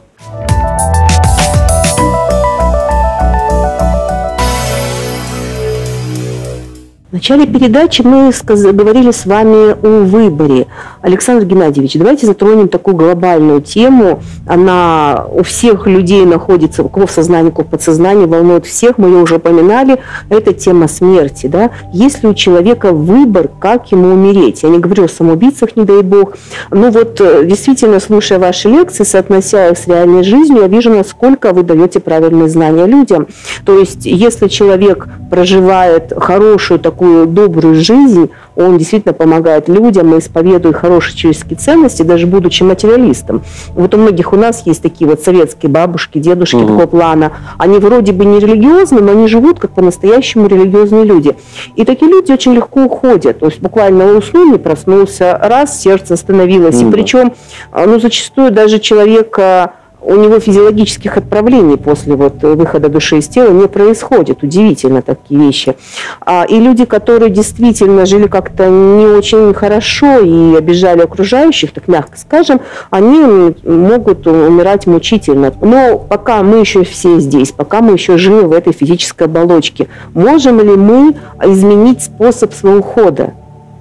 [7.15, 8.33] В начале передачи мы
[8.73, 10.67] говорили с вами о выборе.
[11.01, 14.21] Александр Геннадьевич, давайте затронем такую глобальную тему.
[14.45, 18.97] Она у всех людей находится, у кого в сознании, у кого в подсознании, волнует всех.
[18.97, 19.99] Мы ее уже упоминали.
[20.27, 21.47] Это тема смерти.
[21.47, 21.71] Да?
[21.93, 24.63] Есть ли у человека выбор, как ему умереть?
[24.63, 26.33] Я не говорю о самоубийцах, не дай бог.
[26.69, 31.53] Но вот э, действительно, слушая ваши лекции, соотнося их с реальной жизнью, я вижу, насколько
[31.53, 33.27] вы даете правильные знания людям.
[33.65, 40.19] То есть, если человек проживает хорошую такую такую добрую жизнь, он действительно помогает людям и
[40.19, 43.43] исповедует хорошие человеческие ценности, даже будучи материалистом.
[43.73, 46.67] Вот у многих у нас есть такие вот советские бабушки, дедушки угу.
[46.67, 47.33] такого плана.
[47.57, 51.35] Они вроде бы не религиозные, но они живут как по-настоящему религиозные люди.
[51.75, 53.39] И такие люди очень легко уходят.
[53.39, 56.81] То есть буквально уснул, не проснулся, раз, сердце остановилось.
[56.81, 56.89] Угу.
[56.89, 57.33] И причем,
[57.73, 59.73] ну, зачастую даже человека
[60.05, 64.43] у него физиологических отправлений после вот выхода души из тела не происходит.
[64.43, 65.75] Удивительно такие вещи.
[66.21, 72.17] А, и люди, которые действительно жили как-то не очень хорошо и обижали окружающих, так мягко
[72.17, 75.51] скажем, они могут умирать мучительно.
[75.61, 80.59] Но пока мы еще все здесь, пока мы еще живы в этой физической оболочке, можем
[80.59, 83.33] ли мы изменить способ своего ухода?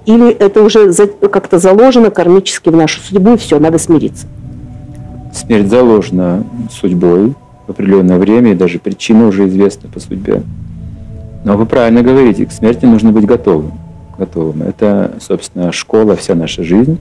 [0.05, 4.27] Или это уже как-то заложено кармически в нашу судьбу, и все, надо смириться?
[5.35, 7.33] Смерть заложена судьбой
[7.67, 10.43] в определенное время, и даже причина уже известна по судьбе.
[11.43, 13.73] Но вы правильно говорите, к смерти нужно быть готовым.
[14.17, 14.63] готовым.
[14.63, 16.97] Это, собственно, школа, вся наша жизнь.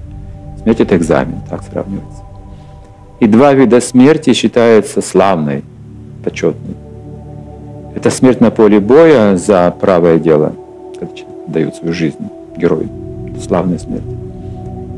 [0.60, 2.22] Смерть– это экзамен, так сравнивается.
[3.20, 5.62] И два вида смерти считаются славной,
[6.24, 6.74] почетной.
[7.94, 10.54] Это смерть на поле боя за правое дело,
[10.98, 11.14] когда
[11.46, 12.18] дает свою жизнь,
[12.56, 12.88] герой.
[13.40, 14.02] Славная смерть.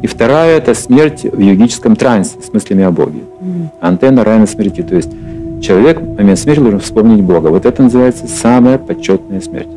[0.02, 3.20] И вторая– это смерть в йогическом трансе с мыслями о Боге.
[3.80, 4.82] Антенна равна смерти.
[4.82, 5.10] То есть
[5.60, 7.48] человек в момент смерти должен вспомнить Бога.
[7.48, 9.68] Вот это называется самая почетная смерть.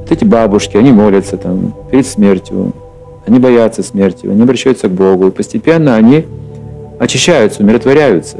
[0.00, 2.72] Вот эти бабушки, они молятся там перед смертью,
[3.26, 6.26] они боятся смерти, они обращаются к Богу, и постепенно они
[6.98, 8.38] очищаются, умиротворяются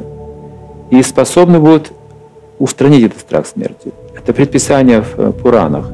[0.91, 1.93] и способны будут
[2.59, 3.93] устранить этот страх смерти.
[4.17, 5.87] Это предписание в э, Пуранах,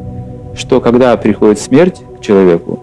[0.54, 2.80] что когда приходит смерть к человеку,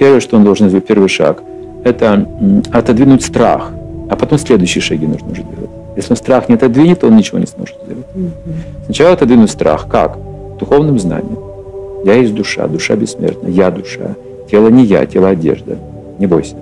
[0.00, 1.42] первое, что он должен сделать, первый шаг,
[1.84, 2.26] это
[2.72, 3.70] отодвинуть страх,
[4.08, 5.70] а потом следующие шаги нужно уже делать.
[5.94, 8.06] Если он страх не отодвинет, то он ничего не сможет сделать.
[8.86, 9.88] Сначала отодвинуть страх.
[9.88, 10.16] Как?
[10.58, 11.38] Духовным знанием.
[12.04, 14.14] Я есть душа, душа бессмертна, я душа.
[14.50, 15.76] Тело не я, тело одежда.
[16.18, 16.54] Не бойся.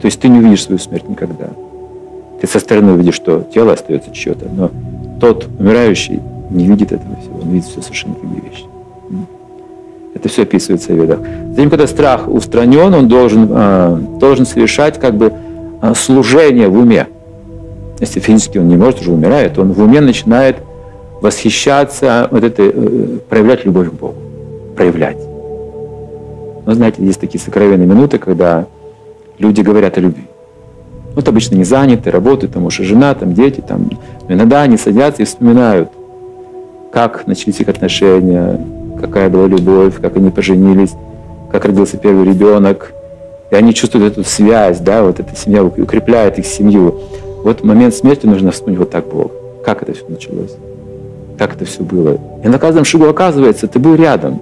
[0.00, 1.50] То есть ты не увидишь свою смерть никогда.
[2.40, 4.70] Ты со стороны увидишь, что тело остается чье-то, но
[5.20, 8.64] тот умирающий не видит этого всего, он видит все совершенно другие вещи.
[10.16, 11.18] Это все описывается в ведах.
[11.50, 15.30] Затем, когда страх устранен, он должен, э, должен совершать как бы
[15.82, 17.06] э, служение в уме.
[18.00, 20.56] Если физически он не может, уже умирает, он в уме начинает
[21.20, 24.14] восхищаться, вот это, э, проявлять любовь к Богу.
[24.74, 25.18] Проявлять.
[26.64, 28.64] Но знаете, есть такие сокровенные минуты, когда
[29.38, 30.24] люди говорят о любви.
[31.14, 33.90] Вот обычно не заняты, работают, там муж и жена, там дети, там.
[34.28, 35.90] Но иногда они садятся и вспоминают,
[36.90, 38.58] как начались их отношения,
[39.06, 40.92] какая была любовь, как они поженились,
[41.50, 42.92] как родился первый ребенок.
[43.50, 47.00] И они чувствуют эту связь, да, вот эта семья укрепляет их семью.
[47.44, 49.30] Вот момент смерти нужно вспомнить вот так Бог.
[49.64, 50.56] Как это все началось?
[51.38, 52.18] Как это все было?
[52.42, 54.40] И на каждом шагу оказывается, ты был рядом.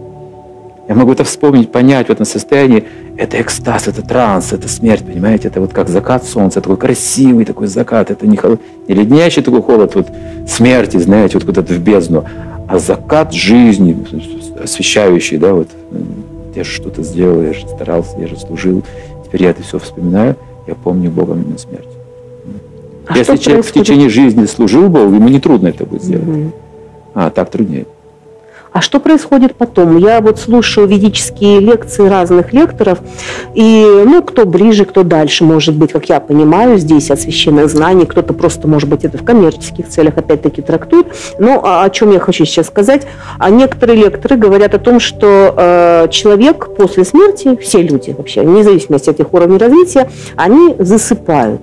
[0.88, 2.84] Я могу это вспомнить, понять в этом состоянии.
[3.16, 5.48] Это экстаз, это транс, это смерть, понимаете?
[5.48, 8.10] Это вот как закат солнца, такой красивый такой закат.
[8.10, 10.08] Это не, холод, не леднящий такой холод вот
[10.46, 12.24] смерти, знаете, вот куда-то в бездну,
[12.72, 13.96] закат жизни,
[14.62, 15.68] освещающий, да, вот
[16.54, 18.82] я же что-то сделал, я же старался, я же служил.
[19.24, 20.36] Теперь я это все вспоминаю,
[20.66, 21.88] я помню Бога именно смерти.
[23.06, 23.66] А Если человек происходит?
[23.66, 26.26] в течение жизни служил Богу, ему не трудно это будет сделать.
[26.26, 26.52] Угу.
[27.14, 27.86] А так труднее.
[28.74, 29.98] А что происходит потом?
[29.98, 32.98] Я вот слушаю ведические лекции разных лекторов,
[33.54, 38.04] и ну, кто ближе, кто дальше, может быть, как я понимаю, здесь от священных знаний,
[38.04, 41.06] кто-то просто, может быть, это в коммерческих целях опять-таки трактует.
[41.38, 43.06] Но о чем я хочу сейчас сказать?
[43.38, 48.64] А некоторые лекторы говорят о том, что э, человек после смерти, все люди вообще, вне
[48.64, 51.62] зависимости от их уровня развития, они засыпают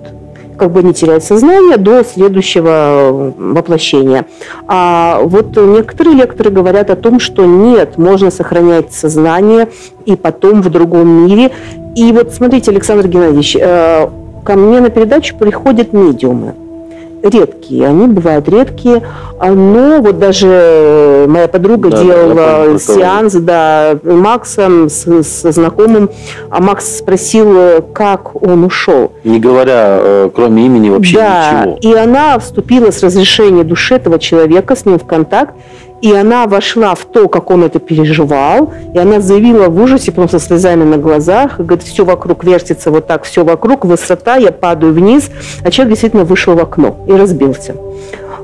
[0.56, 4.26] как бы не терять сознание до следующего э, воплощения.
[4.66, 9.68] А вот некоторые лекторы говорят о том, что нет, можно сохранять сознание
[10.04, 11.50] и потом в другом мире.
[11.96, 14.08] И вот смотрите, Александр Геннадьевич, э,
[14.44, 16.54] ко мне на передачу приходят медиумы
[17.22, 19.02] редкие, они бывают редкие,
[19.38, 26.10] а, но вот даже моя подруга да, делала сеанс, да, Максом с, с знакомым,
[26.50, 29.12] а Макс спросил, как он ушел.
[29.24, 31.92] Не говоря, э, кроме имени вообще да, ничего.
[31.92, 35.54] и она вступила с разрешения души этого человека с ним в контакт,
[36.02, 40.40] и она вошла в то, как он это переживал, и она заявила в ужасе, просто
[40.40, 45.30] слезами на глазах, говорит, все вокруг вертится вот так, все вокруг, высота, я падаю вниз,
[45.62, 47.76] а человек действительно вышел в окно и разбился.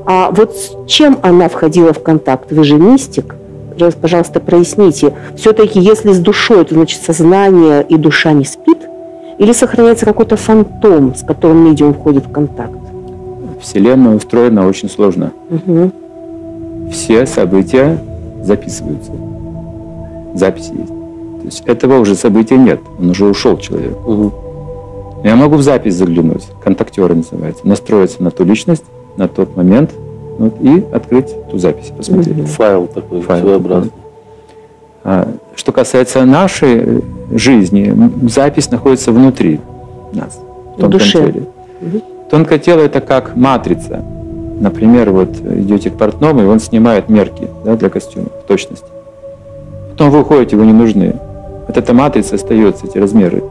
[0.05, 2.49] А вот с чем она входила в контакт?
[2.51, 3.35] Вы же мистик.
[4.01, 5.13] Пожалуйста, проясните.
[5.35, 8.79] Все-таки, если с душой, то значит сознание и душа не спит?
[9.37, 12.77] Или сохраняется какой-то фантом, с которым медиум входит в контакт?
[13.61, 15.31] Вселенная устроена очень сложно.
[15.49, 15.91] Угу
[16.91, 17.99] все события
[18.43, 19.11] записываются.
[20.35, 20.87] Записи есть.
[20.87, 23.97] То есть этого уже события нет, он уже ушел человек.
[24.05, 24.33] Угу.
[25.23, 28.85] Я могу в запись заглянуть, контактеры называется, настроиться на ту личность,
[29.17, 29.91] на тот момент
[30.37, 32.39] вот, и открыть ту запись, посмотреть.
[32.39, 32.47] Угу.
[32.47, 33.91] Файл такой Файл, своеобразный.
[35.03, 37.93] А, что касается нашей жизни,
[38.29, 39.59] запись находится внутри
[40.13, 40.39] нас,
[40.75, 41.31] в тонком душе.
[41.31, 41.43] теле.
[41.81, 42.01] Угу.
[42.29, 44.03] Тонкое тело это как матрица.
[44.59, 48.87] Например, вот идете к портному, и он снимает мерки да, для костюма в точности.
[49.91, 51.15] Потом вы уходите, вы не нужны.
[51.67, 53.43] Вот эта матрица остается, эти размеры.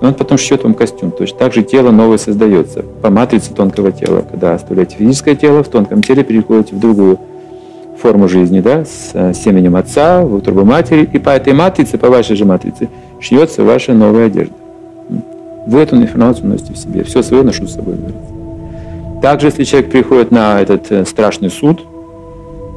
[0.00, 1.10] И он потом шьет вам костюм.
[1.10, 4.24] Точно так же тело новое создается по матрице тонкого тела.
[4.30, 7.18] Когда оставляете физическое тело, в тонком теле переходите в другую
[8.00, 12.10] форму жизни, да, с э, семенем отца в утробу матери, и по этой матрице, по
[12.10, 12.88] вашей же матрице,
[13.20, 14.54] шьется ваша новая одежда.
[15.66, 17.96] Вы эту информацию носите в себе, все свое ношу с собой.
[19.24, 21.80] Также, если человек приходит на этот э, страшный суд,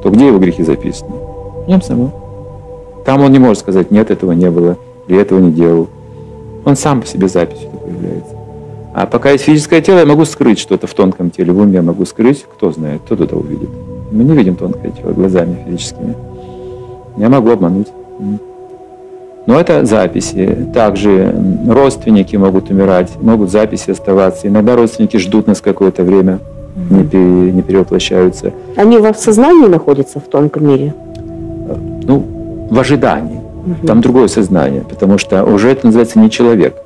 [0.02, 1.10] то где его грехи записаны?
[1.66, 2.10] Нем самом.
[3.04, 4.78] Там он не может сказать, нет, этого не было,
[5.08, 5.88] или этого не делал.
[6.64, 8.34] Он сам по себе записью такой является.
[8.94, 12.06] А пока есть физическое тело, я могу скрыть что-то в тонком теле, в уме могу
[12.06, 13.68] скрыть, кто знает, кто туда увидит.
[14.10, 16.16] Мы не видим тонкое тело глазами физическими.
[17.18, 17.88] Я могу обмануть.
[19.48, 20.68] Но это записи.
[20.74, 21.34] Также
[21.66, 24.46] родственники могут умирать, могут записи оставаться.
[24.46, 26.40] Иногда родственники ждут нас какое-то время,
[26.90, 28.52] не, пере, не перевоплощаются.
[28.76, 30.92] Они в сознании находятся в тонком мире?
[32.04, 32.26] Ну,
[32.68, 33.38] в ожидании.
[33.38, 33.86] Угу.
[33.86, 36.76] Там другое сознание, потому что уже это называется не человек.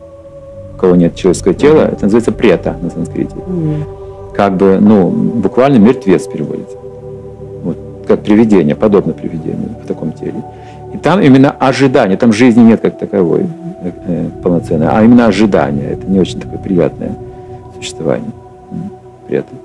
[0.76, 3.34] У кого нет человеческого тела, это называется прета на санскрите.
[3.34, 4.34] Угу.
[4.36, 6.76] Как бы, ну, буквально мертвец переводится
[8.06, 10.42] как привидение, подобно привидению в таком теле.
[10.92, 13.46] И там именно ожидание, там жизни нет как таковой
[13.82, 15.92] э, полноценной, а именно ожидание.
[15.92, 17.14] Это не очень такое приятное
[17.76, 18.30] существование
[19.26, 19.58] при этом.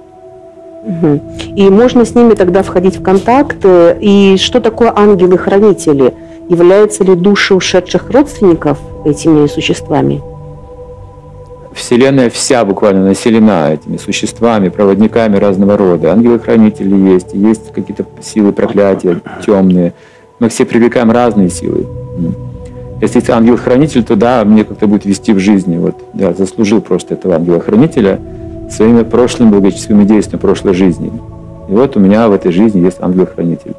[1.56, 3.58] И можно с ними тогда входить в контакт.
[3.66, 6.14] И что такое ангелы-хранители?
[6.50, 10.22] Являются ли души ушедших родственников этими существами?
[11.74, 16.14] Вселенная вся буквально населена этими существами, проводниками разного рода.
[16.14, 19.94] Ангелы-хранители есть, есть какие-то силы проклятия темные.
[20.40, 21.88] Мы все привлекаем разные силы.
[23.02, 25.78] Если это ангел-хранитель, то да, мне как-то будет вести в жизни.
[25.78, 28.20] Вот я заслужил просто этого ангела-хранителя
[28.70, 31.12] своими прошлыми благочестивыми действиями прошлой жизни.
[31.70, 33.74] И вот у меня в этой жизни есть ангел-хранитель.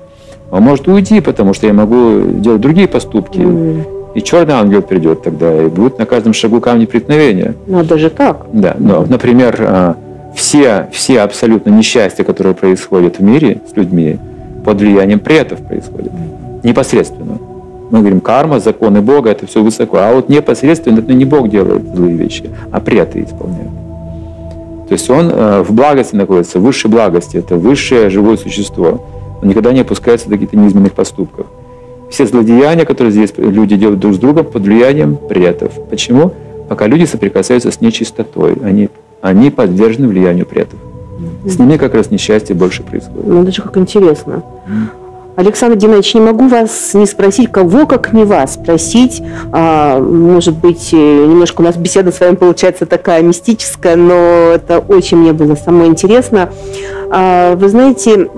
[0.51, 3.39] Он может уйти, потому что я могу делать другие поступки.
[3.39, 4.15] Mm.
[4.15, 7.55] И черный ангел придет тогда, и будет на каждом шагу камни преткновения.
[7.67, 8.47] Ну, даже так.
[8.53, 9.97] Да, но, например, а,
[10.35, 14.19] все, все абсолютно несчастья, которые происходят в мире с людьми,
[14.65, 16.13] под влиянием предков происходят.
[16.69, 17.39] Непосредственно.
[17.91, 19.97] Мы говорим, карма, законы Бога, это все высоко.
[19.99, 23.71] А вот непосредственно это не Бог делает злые вещи, а преты исполняют.
[24.89, 27.39] То есть он а, в благости находится, в высшей благости.
[27.39, 29.07] Это высшее живое существо.
[29.43, 31.47] Он никогда не опускается до каких-то низменных поступков
[32.11, 35.73] все злодеяния, которые здесь люди делают друг с другом под влиянием предков.
[35.91, 36.33] Почему?
[36.69, 38.91] Пока люди соприкасаются с нечистотой, они,
[39.21, 40.79] они подвержены влиянию предков.
[41.45, 43.27] С ними как раз несчастье больше происходит.
[43.27, 44.43] Ну, даже как интересно.
[45.39, 49.23] Александр Геннадьевич, не могу вас не спросить, кого, как не вас, спросить.
[49.53, 54.81] А, может быть, э, немножко у нас беседа с вами получается такая мистическая, но это
[54.81, 56.51] очень мне было самое интересно.
[57.13, 58.29] А, вы знаете,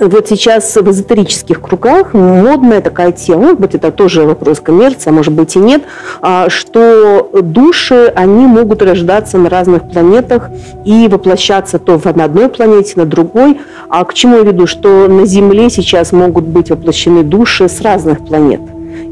[0.00, 5.12] вот сейчас в эзотерических кругах модная такая тема, может быть, это тоже вопрос коммерции, а
[5.12, 5.82] может быть и нет,
[6.20, 10.50] а, что души, они могут рождаться на разных планетах
[10.84, 13.60] и воплощаться то на одной планете, на другой.
[13.88, 14.66] А к чему я веду?
[14.66, 18.60] Что на Земле сейчас могут быть воплощены души с разных планет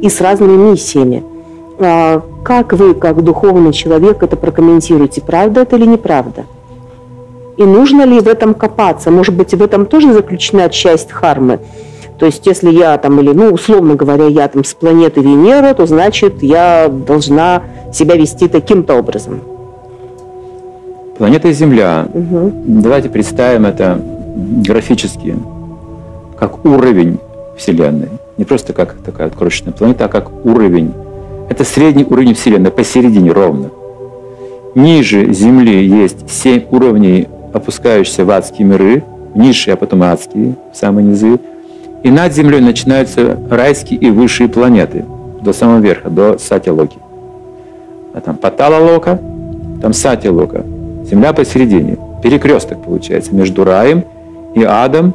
[0.01, 1.23] и с разными миссиями.
[1.79, 5.21] А, как вы, как духовный человек, это прокомментируете?
[5.21, 6.45] Правда это или неправда?
[7.57, 9.11] И нужно ли в этом копаться?
[9.11, 11.61] Может быть, в этом тоже заключена часть хармы?
[12.19, 15.87] То есть, если я там, или, ну, условно говоря, я там с планеты Венера, то
[15.87, 19.41] значит, я должна себя вести таким-то образом.
[21.19, 22.07] Планета Земля.
[22.13, 22.53] Угу.
[22.65, 24.01] Давайте представим это
[24.67, 25.37] графически,
[26.39, 27.19] как уровень
[27.57, 28.09] Вселенной.
[28.39, 30.93] Не просто как такая крошечная планета, а как уровень.
[31.51, 33.71] Это средний уровень Вселенной, посередине ровно.
[34.75, 41.39] Ниже Земли есть семь уровней опускаешься в адские миры, низшие, а потом адские, самые низы.
[42.03, 45.05] И над землей начинаются райские и высшие планеты
[45.41, 46.99] до самого верха, до Сатя-Локи.
[48.15, 49.21] А там Патала-Лока,
[49.81, 50.65] там Сатя-Лока.
[51.05, 51.97] Земля посередине.
[52.23, 54.05] Перекресток получается между раем
[54.55, 55.15] и адом.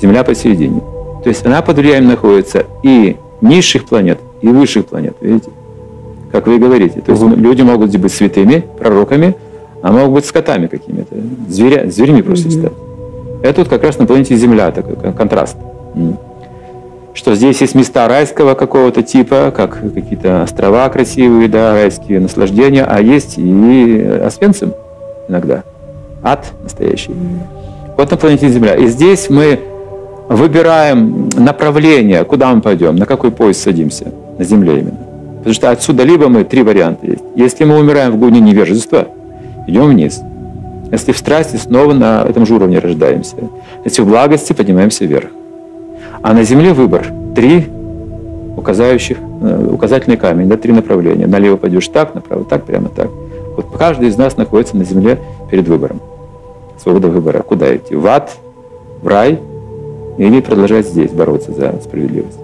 [0.00, 0.80] Земля посередине.
[1.22, 5.16] То есть она под влиянием находится и низших планет, и высших планет.
[5.20, 5.50] Видите?
[6.32, 7.00] Как вы говорите.
[7.00, 7.34] То есть угу.
[7.34, 9.34] люди могут быть святыми, пророками,
[9.82, 11.14] а могут быть скотами какими-то,
[11.48, 12.58] зверя, зверями просто mm-hmm.
[12.58, 12.72] стать.
[13.42, 15.56] Это вот как раз на планете Земля такой контраст.
[17.14, 23.00] Что здесь есть места райского какого-то типа, как какие-то острова красивые, да, райские наслаждения, а
[23.00, 24.74] есть и Освенцим
[25.28, 25.64] иногда.
[26.22, 27.12] Ад настоящий.
[27.96, 28.74] Вот на планете Земля.
[28.74, 29.58] И здесь мы
[30.28, 34.98] выбираем направление, куда мы пойдем, на какой поезд садимся, на Земле именно.
[35.38, 37.24] Потому что отсюда либо мы, три варианта есть.
[37.34, 39.08] Если мы умираем в гоне невежества–
[39.70, 40.20] идем вниз.
[40.90, 43.36] Если в страсти, снова на этом же уровне рождаемся.
[43.84, 45.28] Если в благости, поднимаемся вверх.
[46.22, 47.06] А на земле выбор.
[47.34, 47.66] Три
[48.56, 51.26] указающих, э, указательный камень, да, три направления.
[51.26, 53.08] Налево пойдешь так, направо так, прямо так.
[53.56, 55.18] Вот каждый из нас находится на земле
[55.50, 56.00] перед выбором.
[56.82, 57.42] Свобода выбора.
[57.42, 57.94] Куда идти?
[57.94, 58.32] В ад,
[59.02, 59.38] в рай
[60.18, 62.38] или продолжать здесь бороться за справедливость.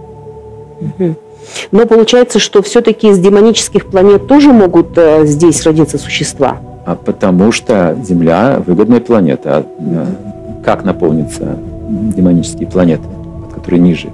[1.70, 6.58] Но получается, что все-таки из демонических планет тоже могут э, здесь родиться существа.
[6.86, 9.56] А потому что Земля выгодная планета.
[9.56, 10.06] А, э,
[10.64, 11.56] как наполнится
[12.16, 13.02] демонические планеты,
[13.52, 14.08] которые ниже?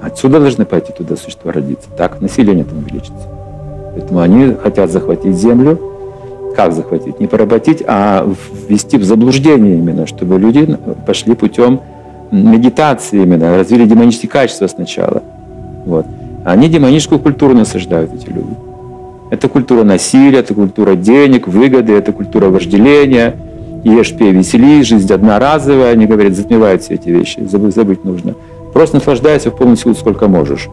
[0.00, 1.88] Отсюда должны пойти туда существа родиться.
[1.96, 3.28] Так население там увеличится.
[3.94, 5.80] Поэтому они хотят захватить Землю.
[6.54, 7.18] Как захватить?
[7.18, 8.28] Не поработить, а
[8.68, 11.80] ввести в заблуждение именно, чтобы люди пошли путем
[12.30, 15.22] медитации именно, развили демонические качества сначала.
[15.84, 16.06] Вот.
[16.44, 18.67] Они демоническую культуру насаждают, эти люди.
[19.30, 23.36] Это культура насилия, это культура денег, выгоды, это культура вожделения.
[23.84, 25.92] Ешь, пей, веселись, жизнь одноразовая.
[25.92, 28.34] Они говорят, затмевают все эти вещи, забыть, забыть нужно.
[28.72, 30.68] Просто наслаждайся в полную силу, сколько можешь.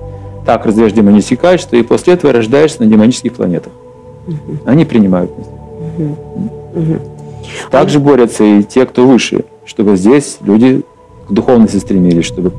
[0.45, 3.73] Так развиваешь демонические качества, и после этого рождаешься на демонических планетах.
[4.65, 5.47] Они принимают нас.
[7.71, 10.81] Также борются и те, кто выше, чтобы здесь люди
[11.27, 12.51] к духовности стремились, чтобы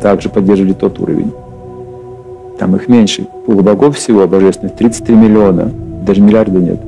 [0.00, 1.32] также поддерживали тот уровень.
[2.62, 3.26] Там их меньше.
[3.44, 5.68] Полубогов всего божественных 33 миллиона.
[6.06, 6.80] Даже миллиарда нет.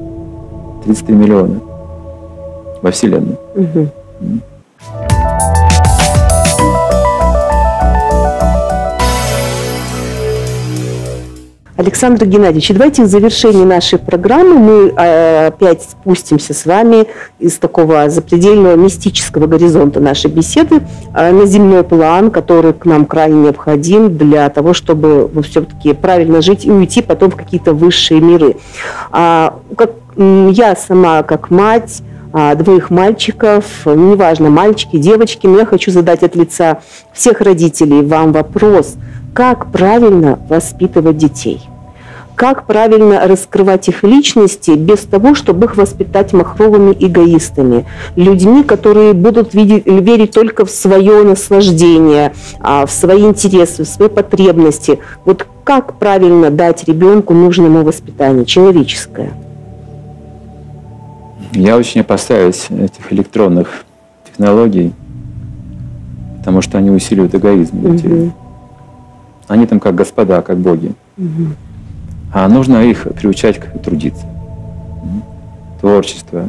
[0.85, 1.61] 33 миллиона
[2.81, 3.37] во Вселенной.
[3.57, 3.89] Угу.
[11.77, 17.07] Александр Геннадьевич, давайте в завершении нашей программы мы э, опять спустимся с вами
[17.41, 23.43] из такого запредельного мистического горизонта нашей беседы э, на земной план, который к нам крайне
[23.43, 28.55] необходим для того, чтобы все-таки правильно жить и уйти потом в какие-то высшие миры.
[29.11, 32.03] А, как, я сама как мать
[32.33, 36.79] а, двоих мальчиков, неважно, мальчики, девочки, но я хочу задать от лица
[37.13, 38.95] всех родителей вам вопрос–
[39.35, 41.61] как правильно воспитывать детей.
[42.37, 49.55] Как правильно раскрывать их личности без того, чтобы их воспитать махровыми эгоистами, людьми, которые будут
[49.55, 54.99] видеть, верить только в свое наслаждение, а, в свои интересы, в свои потребности.
[55.25, 59.33] Вот как правильно дать ребенку нужное ему воспитание, человеческое?
[61.53, 63.85] Я очень опасаюсь этих электронных
[64.29, 64.93] технологий,
[66.39, 68.11] потому что они усиливают эгоизм людей.
[68.11, 68.33] Угу.
[69.49, 70.93] Они там как господа, как боги.
[71.19, 71.47] Угу.
[72.33, 74.27] А нужно их приучать к трудиться.
[75.81, 76.49] Творчество,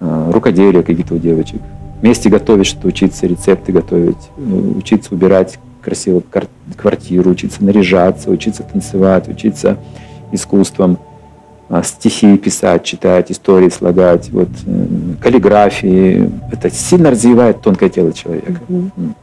[0.00, 1.60] а, рукоделие какие-то у девочек.
[2.02, 6.22] Вместе готовить что-то, учиться рецепты готовить, э, учиться убирать красиво
[6.76, 9.78] квартиру, учиться наряжаться, учиться танцевать, учиться
[10.32, 10.98] искусством,
[11.68, 14.86] а, стихи писать, читать, истории слагать, вот, э,
[15.20, 16.30] каллиграфии.
[16.52, 18.60] Это сильно развивает тонкое тело человека.
[18.68, 19.14] Mm-hmm.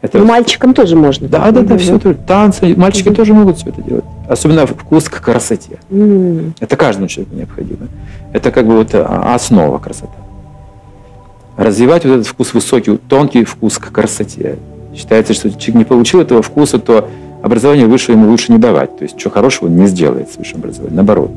[0.00, 0.18] Это...
[0.18, 1.28] Но мальчикам тоже можно.
[1.28, 1.98] Да, да, да, все.
[1.98, 4.04] Танцы, мальчики тоже могут все это делать.
[4.28, 5.78] Особенно вкус к красоте.
[6.60, 7.88] Это каждому человеку необходимо.
[8.32, 10.12] Это как бы вот а, основа красоты.
[11.56, 14.58] Развивать вот этот вкус высокий, тонкий вкус к красоте.
[14.94, 17.08] Считается, что человек не получил этого вкуса, то
[17.42, 18.96] образование выше ему лучше не давать.
[18.98, 20.96] То есть, что хорошего он не сделает с высшим образованием.
[20.96, 21.30] Наоборот.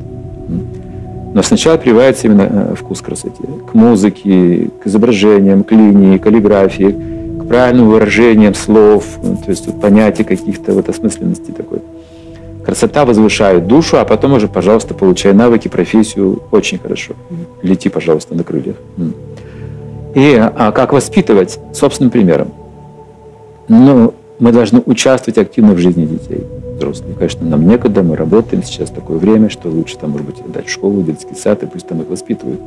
[1.34, 3.42] Но сначала прививается именно э, вкус к красоте.
[3.70, 6.96] К музыке, к изображениям, к линии, каллиграфии, к
[7.52, 11.80] правильным выражениям слов, ну, то есть вот, понятие каких-то вот осмысленности такой.
[12.64, 17.12] Красота возвышает душу, а потом уже, пожалуйста, получай навыки, профессию очень хорошо.
[17.60, 18.76] Лети, пожалуйста, на крыльях.
[20.14, 21.58] И а как воспитывать?
[21.74, 22.48] Собственным примером.
[23.68, 26.46] Ну, мы должны участвовать активно в жизни детей
[26.76, 27.18] взрослых.
[27.18, 30.70] Конечно, нам некогда, мы работаем сейчас такое время, что лучше там, может быть, отдать в
[30.70, 32.60] школу, детский сад, и пусть там их воспитывают.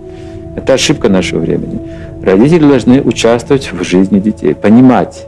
[0.56, 1.80] Это ошибка нашего времени.
[2.22, 5.28] Родители должны участвовать в жизни детей, понимать,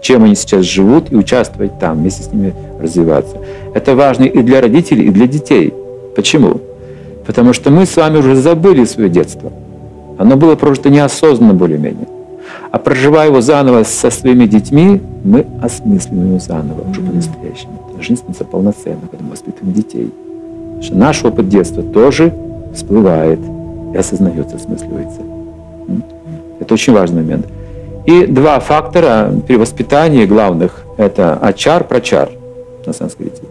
[0.00, 3.36] чем они сейчас живут, и участвовать там, вместе с ними развиваться.
[3.74, 5.72] Это важно и для родителей, и для детей.
[6.16, 6.60] Почему?
[7.26, 9.52] Потому что мы с вами уже забыли свое детство.
[10.18, 12.08] Оно было прожито неосознанно более-менее.
[12.72, 17.80] А проживая его заново со своими детьми, мы осмысливаем его заново, уже по-настоящему.
[18.00, 20.12] Жизнь становится полноценна, когда мы воспитываем детей.
[20.90, 22.32] Наш опыт детства тоже
[22.74, 23.38] всплывает–
[23.92, 25.20] и осознается, осмысливается.
[26.60, 27.46] Это очень важный момент.
[28.06, 32.30] И два фактора при воспитании главных– это ачар, прачар
[32.86, 33.42] на санскрите.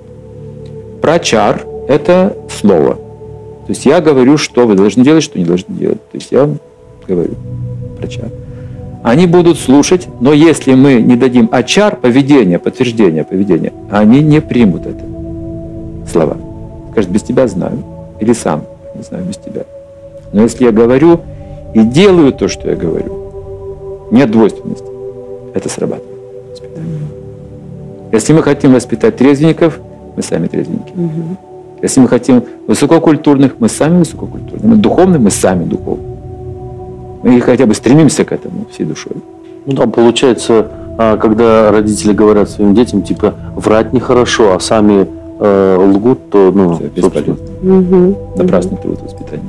[1.01, 2.95] Прачар– это слово.
[2.95, 6.01] То есть я говорю, что вы должны делать, что не должны делать.
[6.11, 6.49] То есть я
[7.07, 7.35] говорю
[7.99, 8.29] прачар.
[9.03, 14.85] Они будут слушать, но если мы не дадим ачар, поведение, подтверждение поведения, они не примут
[14.85, 15.03] это
[16.11, 16.37] слова.
[16.91, 17.83] Скажут, без тебя знаю.
[18.19, 18.63] Или сам
[18.97, 19.63] не знаю, без тебя.
[20.33, 21.21] Но если я говорю
[21.73, 24.87] и делаю то, что я говорю, нет двойственности.
[25.53, 26.17] Это срабатывает.
[28.11, 29.79] Если мы хотим воспитать трезвенников,
[30.15, 30.91] мы сами трезвенники.
[30.95, 31.37] Угу.
[31.81, 34.67] Если мы хотим высококультурных, мы сами высококультурные.
[34.67, 36.17] Мы духовные, мы сами духовные.
[37.23, 39.13] Мы хотя бы стремимся к этому всей душой.
[39.65, 40.67] Ну да, получается,
[40.97, 45.07] а, когда родители говорят своим детям, типа, врать нехорошо, а сами
[45.39, 47.35] э, лгут, то, ну, собственно, бесполезно.
[47.61, 48.15] Мгм.
[48.37, 49.43] Напрасный труд воспитания.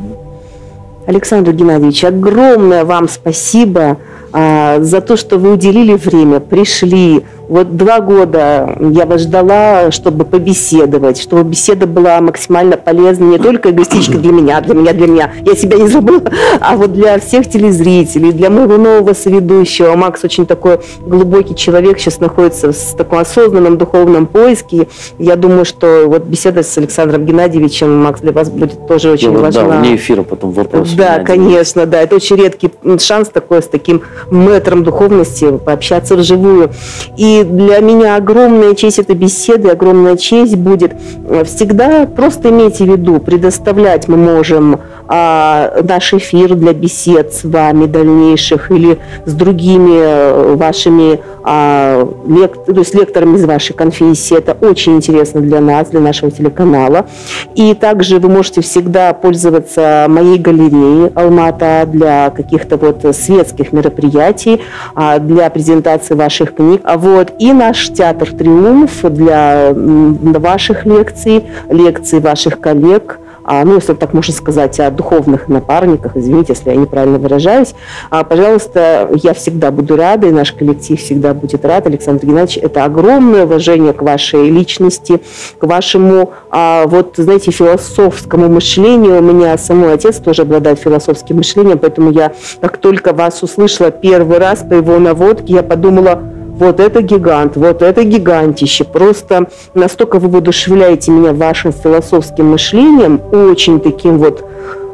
[1.09, 3.96] Александр Геннадьевич, огромное вам спасибо
[4.30, 7.24] а, за то, что вы уделили время, пришли.
[7.49, 13.70] Вот два года я вас ждала, чтобы побеседовать, чтобы беседа была максимально полезна не только
[13.70, 16.30] эгоистично для меня, для меня, для меня, я себя не забыла,
[16.61, 19.94] а вот для всех телезрителей, для моего нового соведущего.
[19.96, 24.88] Макс очень такой глубокий человек, сейчас находится в таком осознанном духовном поиске.
[25.18, 29.40] Я думаю, что вот беседа с Александром Геннадьевичем, Макс, для вас будет тоже очень ну,
[29.40, 29.62] важна.
[29.62, 30.90] да, вне эфира потом вопрос.
[30.92, 32.03] Да, конечно, да.
[32.03, 36.70] Это очень редкий шанс такой с таким мэтром духовности пообщаться вживую.
[37.16, 40.93] И для меня огромная честь этой беседы, огромная честь будет
[41.28, 47.44] э, всегда просто имейте в виду, предоставлять мы можем а, наш эфир для бесед с
[47.44, 54.36] вами дальнейших или с другими э, вашими а, лек- то есть лекторами из вашей конфессии.
[54.36, 57.06] Это очень интересно для нас, для нашего телеканала.
[57.54, 64.61] И также вы можете всегда пользоваться моей галереей Алмата для каких-то вот светских мероприятий,
[64.94, 66.82] а, для презентации ваших книг.
[66.84, 73.20] А вот и наш театр «Триумф» для ваших лекций, лекций ваших коллег–
[73.64, 77.74] ну, если так можно сказать, о духовных напарниках, извините, если я неправильно выражаюсь,
[78.11, 81.86] а, пожалуйста, я всегда буду рада, и наш коллектив всегда будет рад.
[81.86, 85.20] Александр Геннадьевич, это огромное уважение к вашей личности,
[85.59, 89.18] к вашему, а, вот, знаете, философскому мышлению.
[89.18, 94.38] У меня самой отец тоже обладает философским мышлением, поэтому я, как только вас услышала первый
[94.38, 96.22] раз по его наводке, я подумала,
[96.59, 98.84] вот это гигант, вот это гигантище.
[98.84, 104.44] Просто настолько вы воодушевляете меня вашим философским мышлением, очень таким вот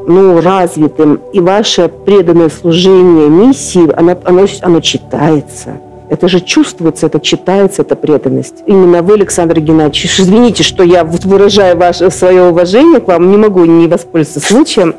[0.06, 5.80] ну, развитым, и ваше преданное служение миссии, оно, оно, оно читается.
[6.10, 8.56] Это же чувствуется, это читается, эта преданность.
[8.66, 13.64] Именно вы, Александр Геннадьевич, извините, что я выражаю ваше, свое уважение к вам, не могу
[13.64, 14.94] не воспользоваться случаем.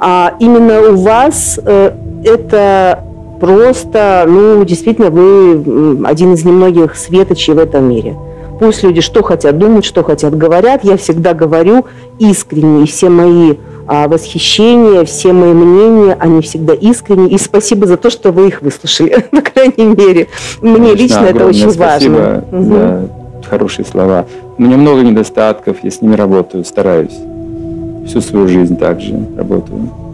[0.00, 1.92] А именно у вас э,
[2.24, 3.04] это
[3.40, 8.16] просто, ну, действительно, вы один из немногих светочей в этом мире.
[8.60, 11.86] Пусть люди что хотят думать, что хотят говорят, я всегда говорю
[12.18, 13.54] искренне, и все мои
[13.86, 17.30] а, восхищения, все мои мнения, они всегда искренние.
[17.30, 20.28] И спасибо за то, что вы их выслушали, по крайней мере.
[20.60, 22.44] Мне Конечно, лично это очень спасибо важно.
[22.50, 22.74] Мгм.
[22.74, 23.10] за
[23.48, 24.26] хорошие слова.
[24.58, 27.16] У меня много недостатков, я с ними работаю, стараюсь.
[28.06, 30.07] Всю свою жизнь также работаю.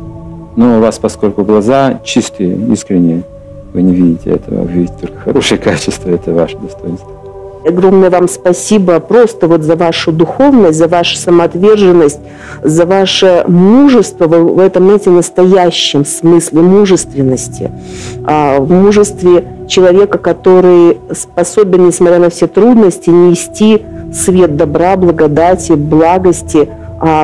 [0.56, 3.22] Но у вас, поскольку глаза чистые, искренние,
[3.72, 7.10] вы не видите этого, вы видите только хорошие качества, это ваше достоинство.
[7.66, 12.20] Огромное вам спасибо просто вот за вашу духовность, за вашу самоотверженность,
[12.62, 17.70] за ваше мужество в, этом, знаете, настоящем смысле мужественности,
[18.26, 23.82] а, в мужестве человека, который способен, несмотря на все трудности, нести
[24.12, 26.68] свет добра, благодати, благости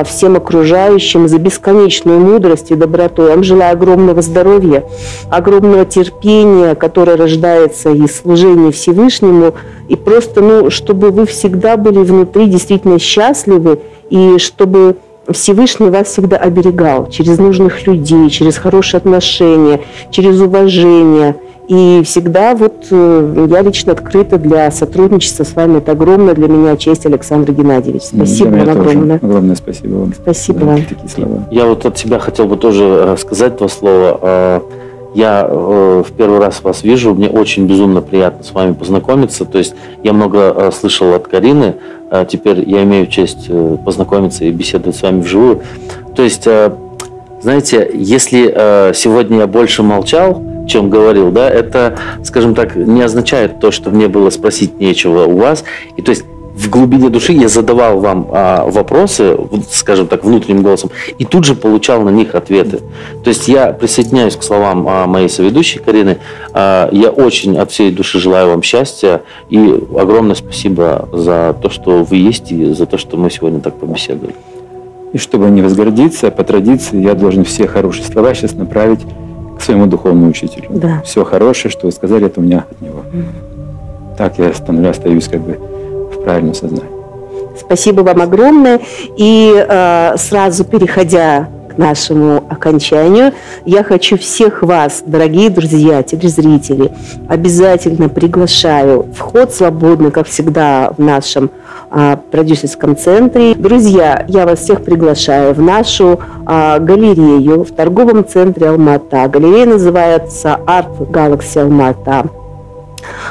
[0.05, 3.23] всем окружающим за бесконечную мудрость и доброту.
[3.23, 4.83] Я вам желаю огромного здоровья,
[5.29, 9.53] огромного терпения, которое рождается из служения Всевышнему,
[9.87, 14.97] и просто, ну, чтобы вы всегда были внутри действительно счастливы, и чтобы
[15.29, 21.35] Всевышний вас всегда оберегал через нужных людей, через хорошие отношения, через уважение.
[21.71, 25.77] И всегда вот э, я лично открыта для сотрудничества с вами.
[25.77, 28.01] Это огромная для меня честь, Александр Геннадьевич.
[28.03, 29.15] Спасибо Для меня вам тоже огромное.
[29.15, 30.13] Огромное спасибо вам.
[30.13, 30.83] Спасибо вам.
[30.83, 31.47] такие слова.
[31.49, 34.19] Я вот от себя хотел бы тоже э, сказать два слова.
[34.21, 34.59] Э,
[35.13, 39.45] Я э, в первый раз вас вижу, мне очень безумно приятно с вами познакомиться.
[39.45, 41.75] То есть я много э, слышал от Карины,
[42.09, 45.61] э, теперь я имею честь э, познакомиться и беседовать с вами вживую.
[46.17, 46.71] То есть, э,
[47.41, 53.59] знаете, если э, сегодня я больше молчал, чем говорил, да, это, скажем так, не означает
[53.59, 55.63] то, что мне было спросить нечего у вас.
[55.97, 56.23] И то есть
[56.55, 59.37] в глубине души я задавал вам а, вопросы,
[59.69, 62.81] скажем так, внутренним голосом, и тут же получал на них ответы.
[63.23, 66.17] То есть я присоединяюсь к словам а, моей соведущей Карины.
[66.53, 69.57] А, я очень от всей души желаю вам счастья и
[69.97, 74.35] огромное спасибо за то, что вы есть и за то, что мы сегодня так побеседовали.
[75.13, 79.01] И чтобы не возгордиться, по традиции я должен все хорошие слова сейчас направить
[79.61, 80.67] к своему духовному учителю.
[80.69, 81.01] Да.
[81.05, 83.03] Все хорошее, что вы сказали, это у меня от него.
[84.17, 85.59] Так я становлюсь, остаюсь как бы
[86.11, 86.89] в правильном сознании.
[87.57, 88.79] Спасибо вам огромное.
[89.17, 93.33] И э, сразу переходя к нашему окончанию.
[93.65, 96.91] Я хочу всех вас, дорогие друзья, телезрители,
[97.27, 99.07] обязательно приглашаю.
[99.15, 101.51] Вход свободный, как всегда, в нашем
[101.89, 103.55] а, продюсерском центре.
[103.55, 109.27] Друзья, я вас всех приглашаю в нашу а, галерею в торговом центре Алмата.
[109.27, 112.40] Галерея называется Art Galaxy Алмата.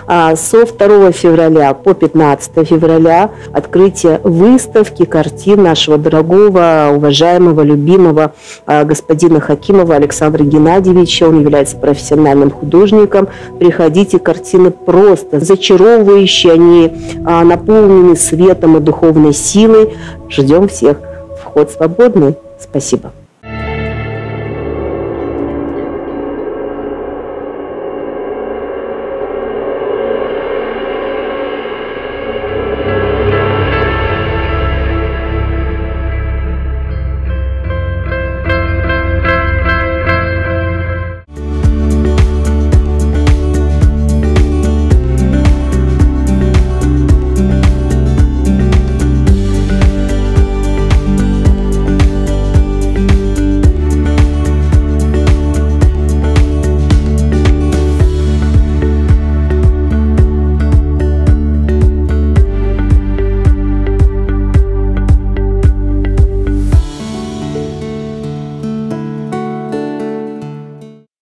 [0.07, 8.33] А, со 2 февраля по 15 февраля открытие выставки картин нашего дорогого, уважаемого, любимого
[8.67, 11.29] а, господина Хакимова Александра Геннадьевича.
[11.29, 13.29] Он является профессиональным художником.
[13.59, 16.93] Приходите, картины просто зачаровывающие, они
[17.25, 19.95] а, наполнены светом и духовной силой.
[20.29, 20.99] Ждем всех.
[21.43, 22.37] Вход свободный.
[22.59, 23.13] Спасибо.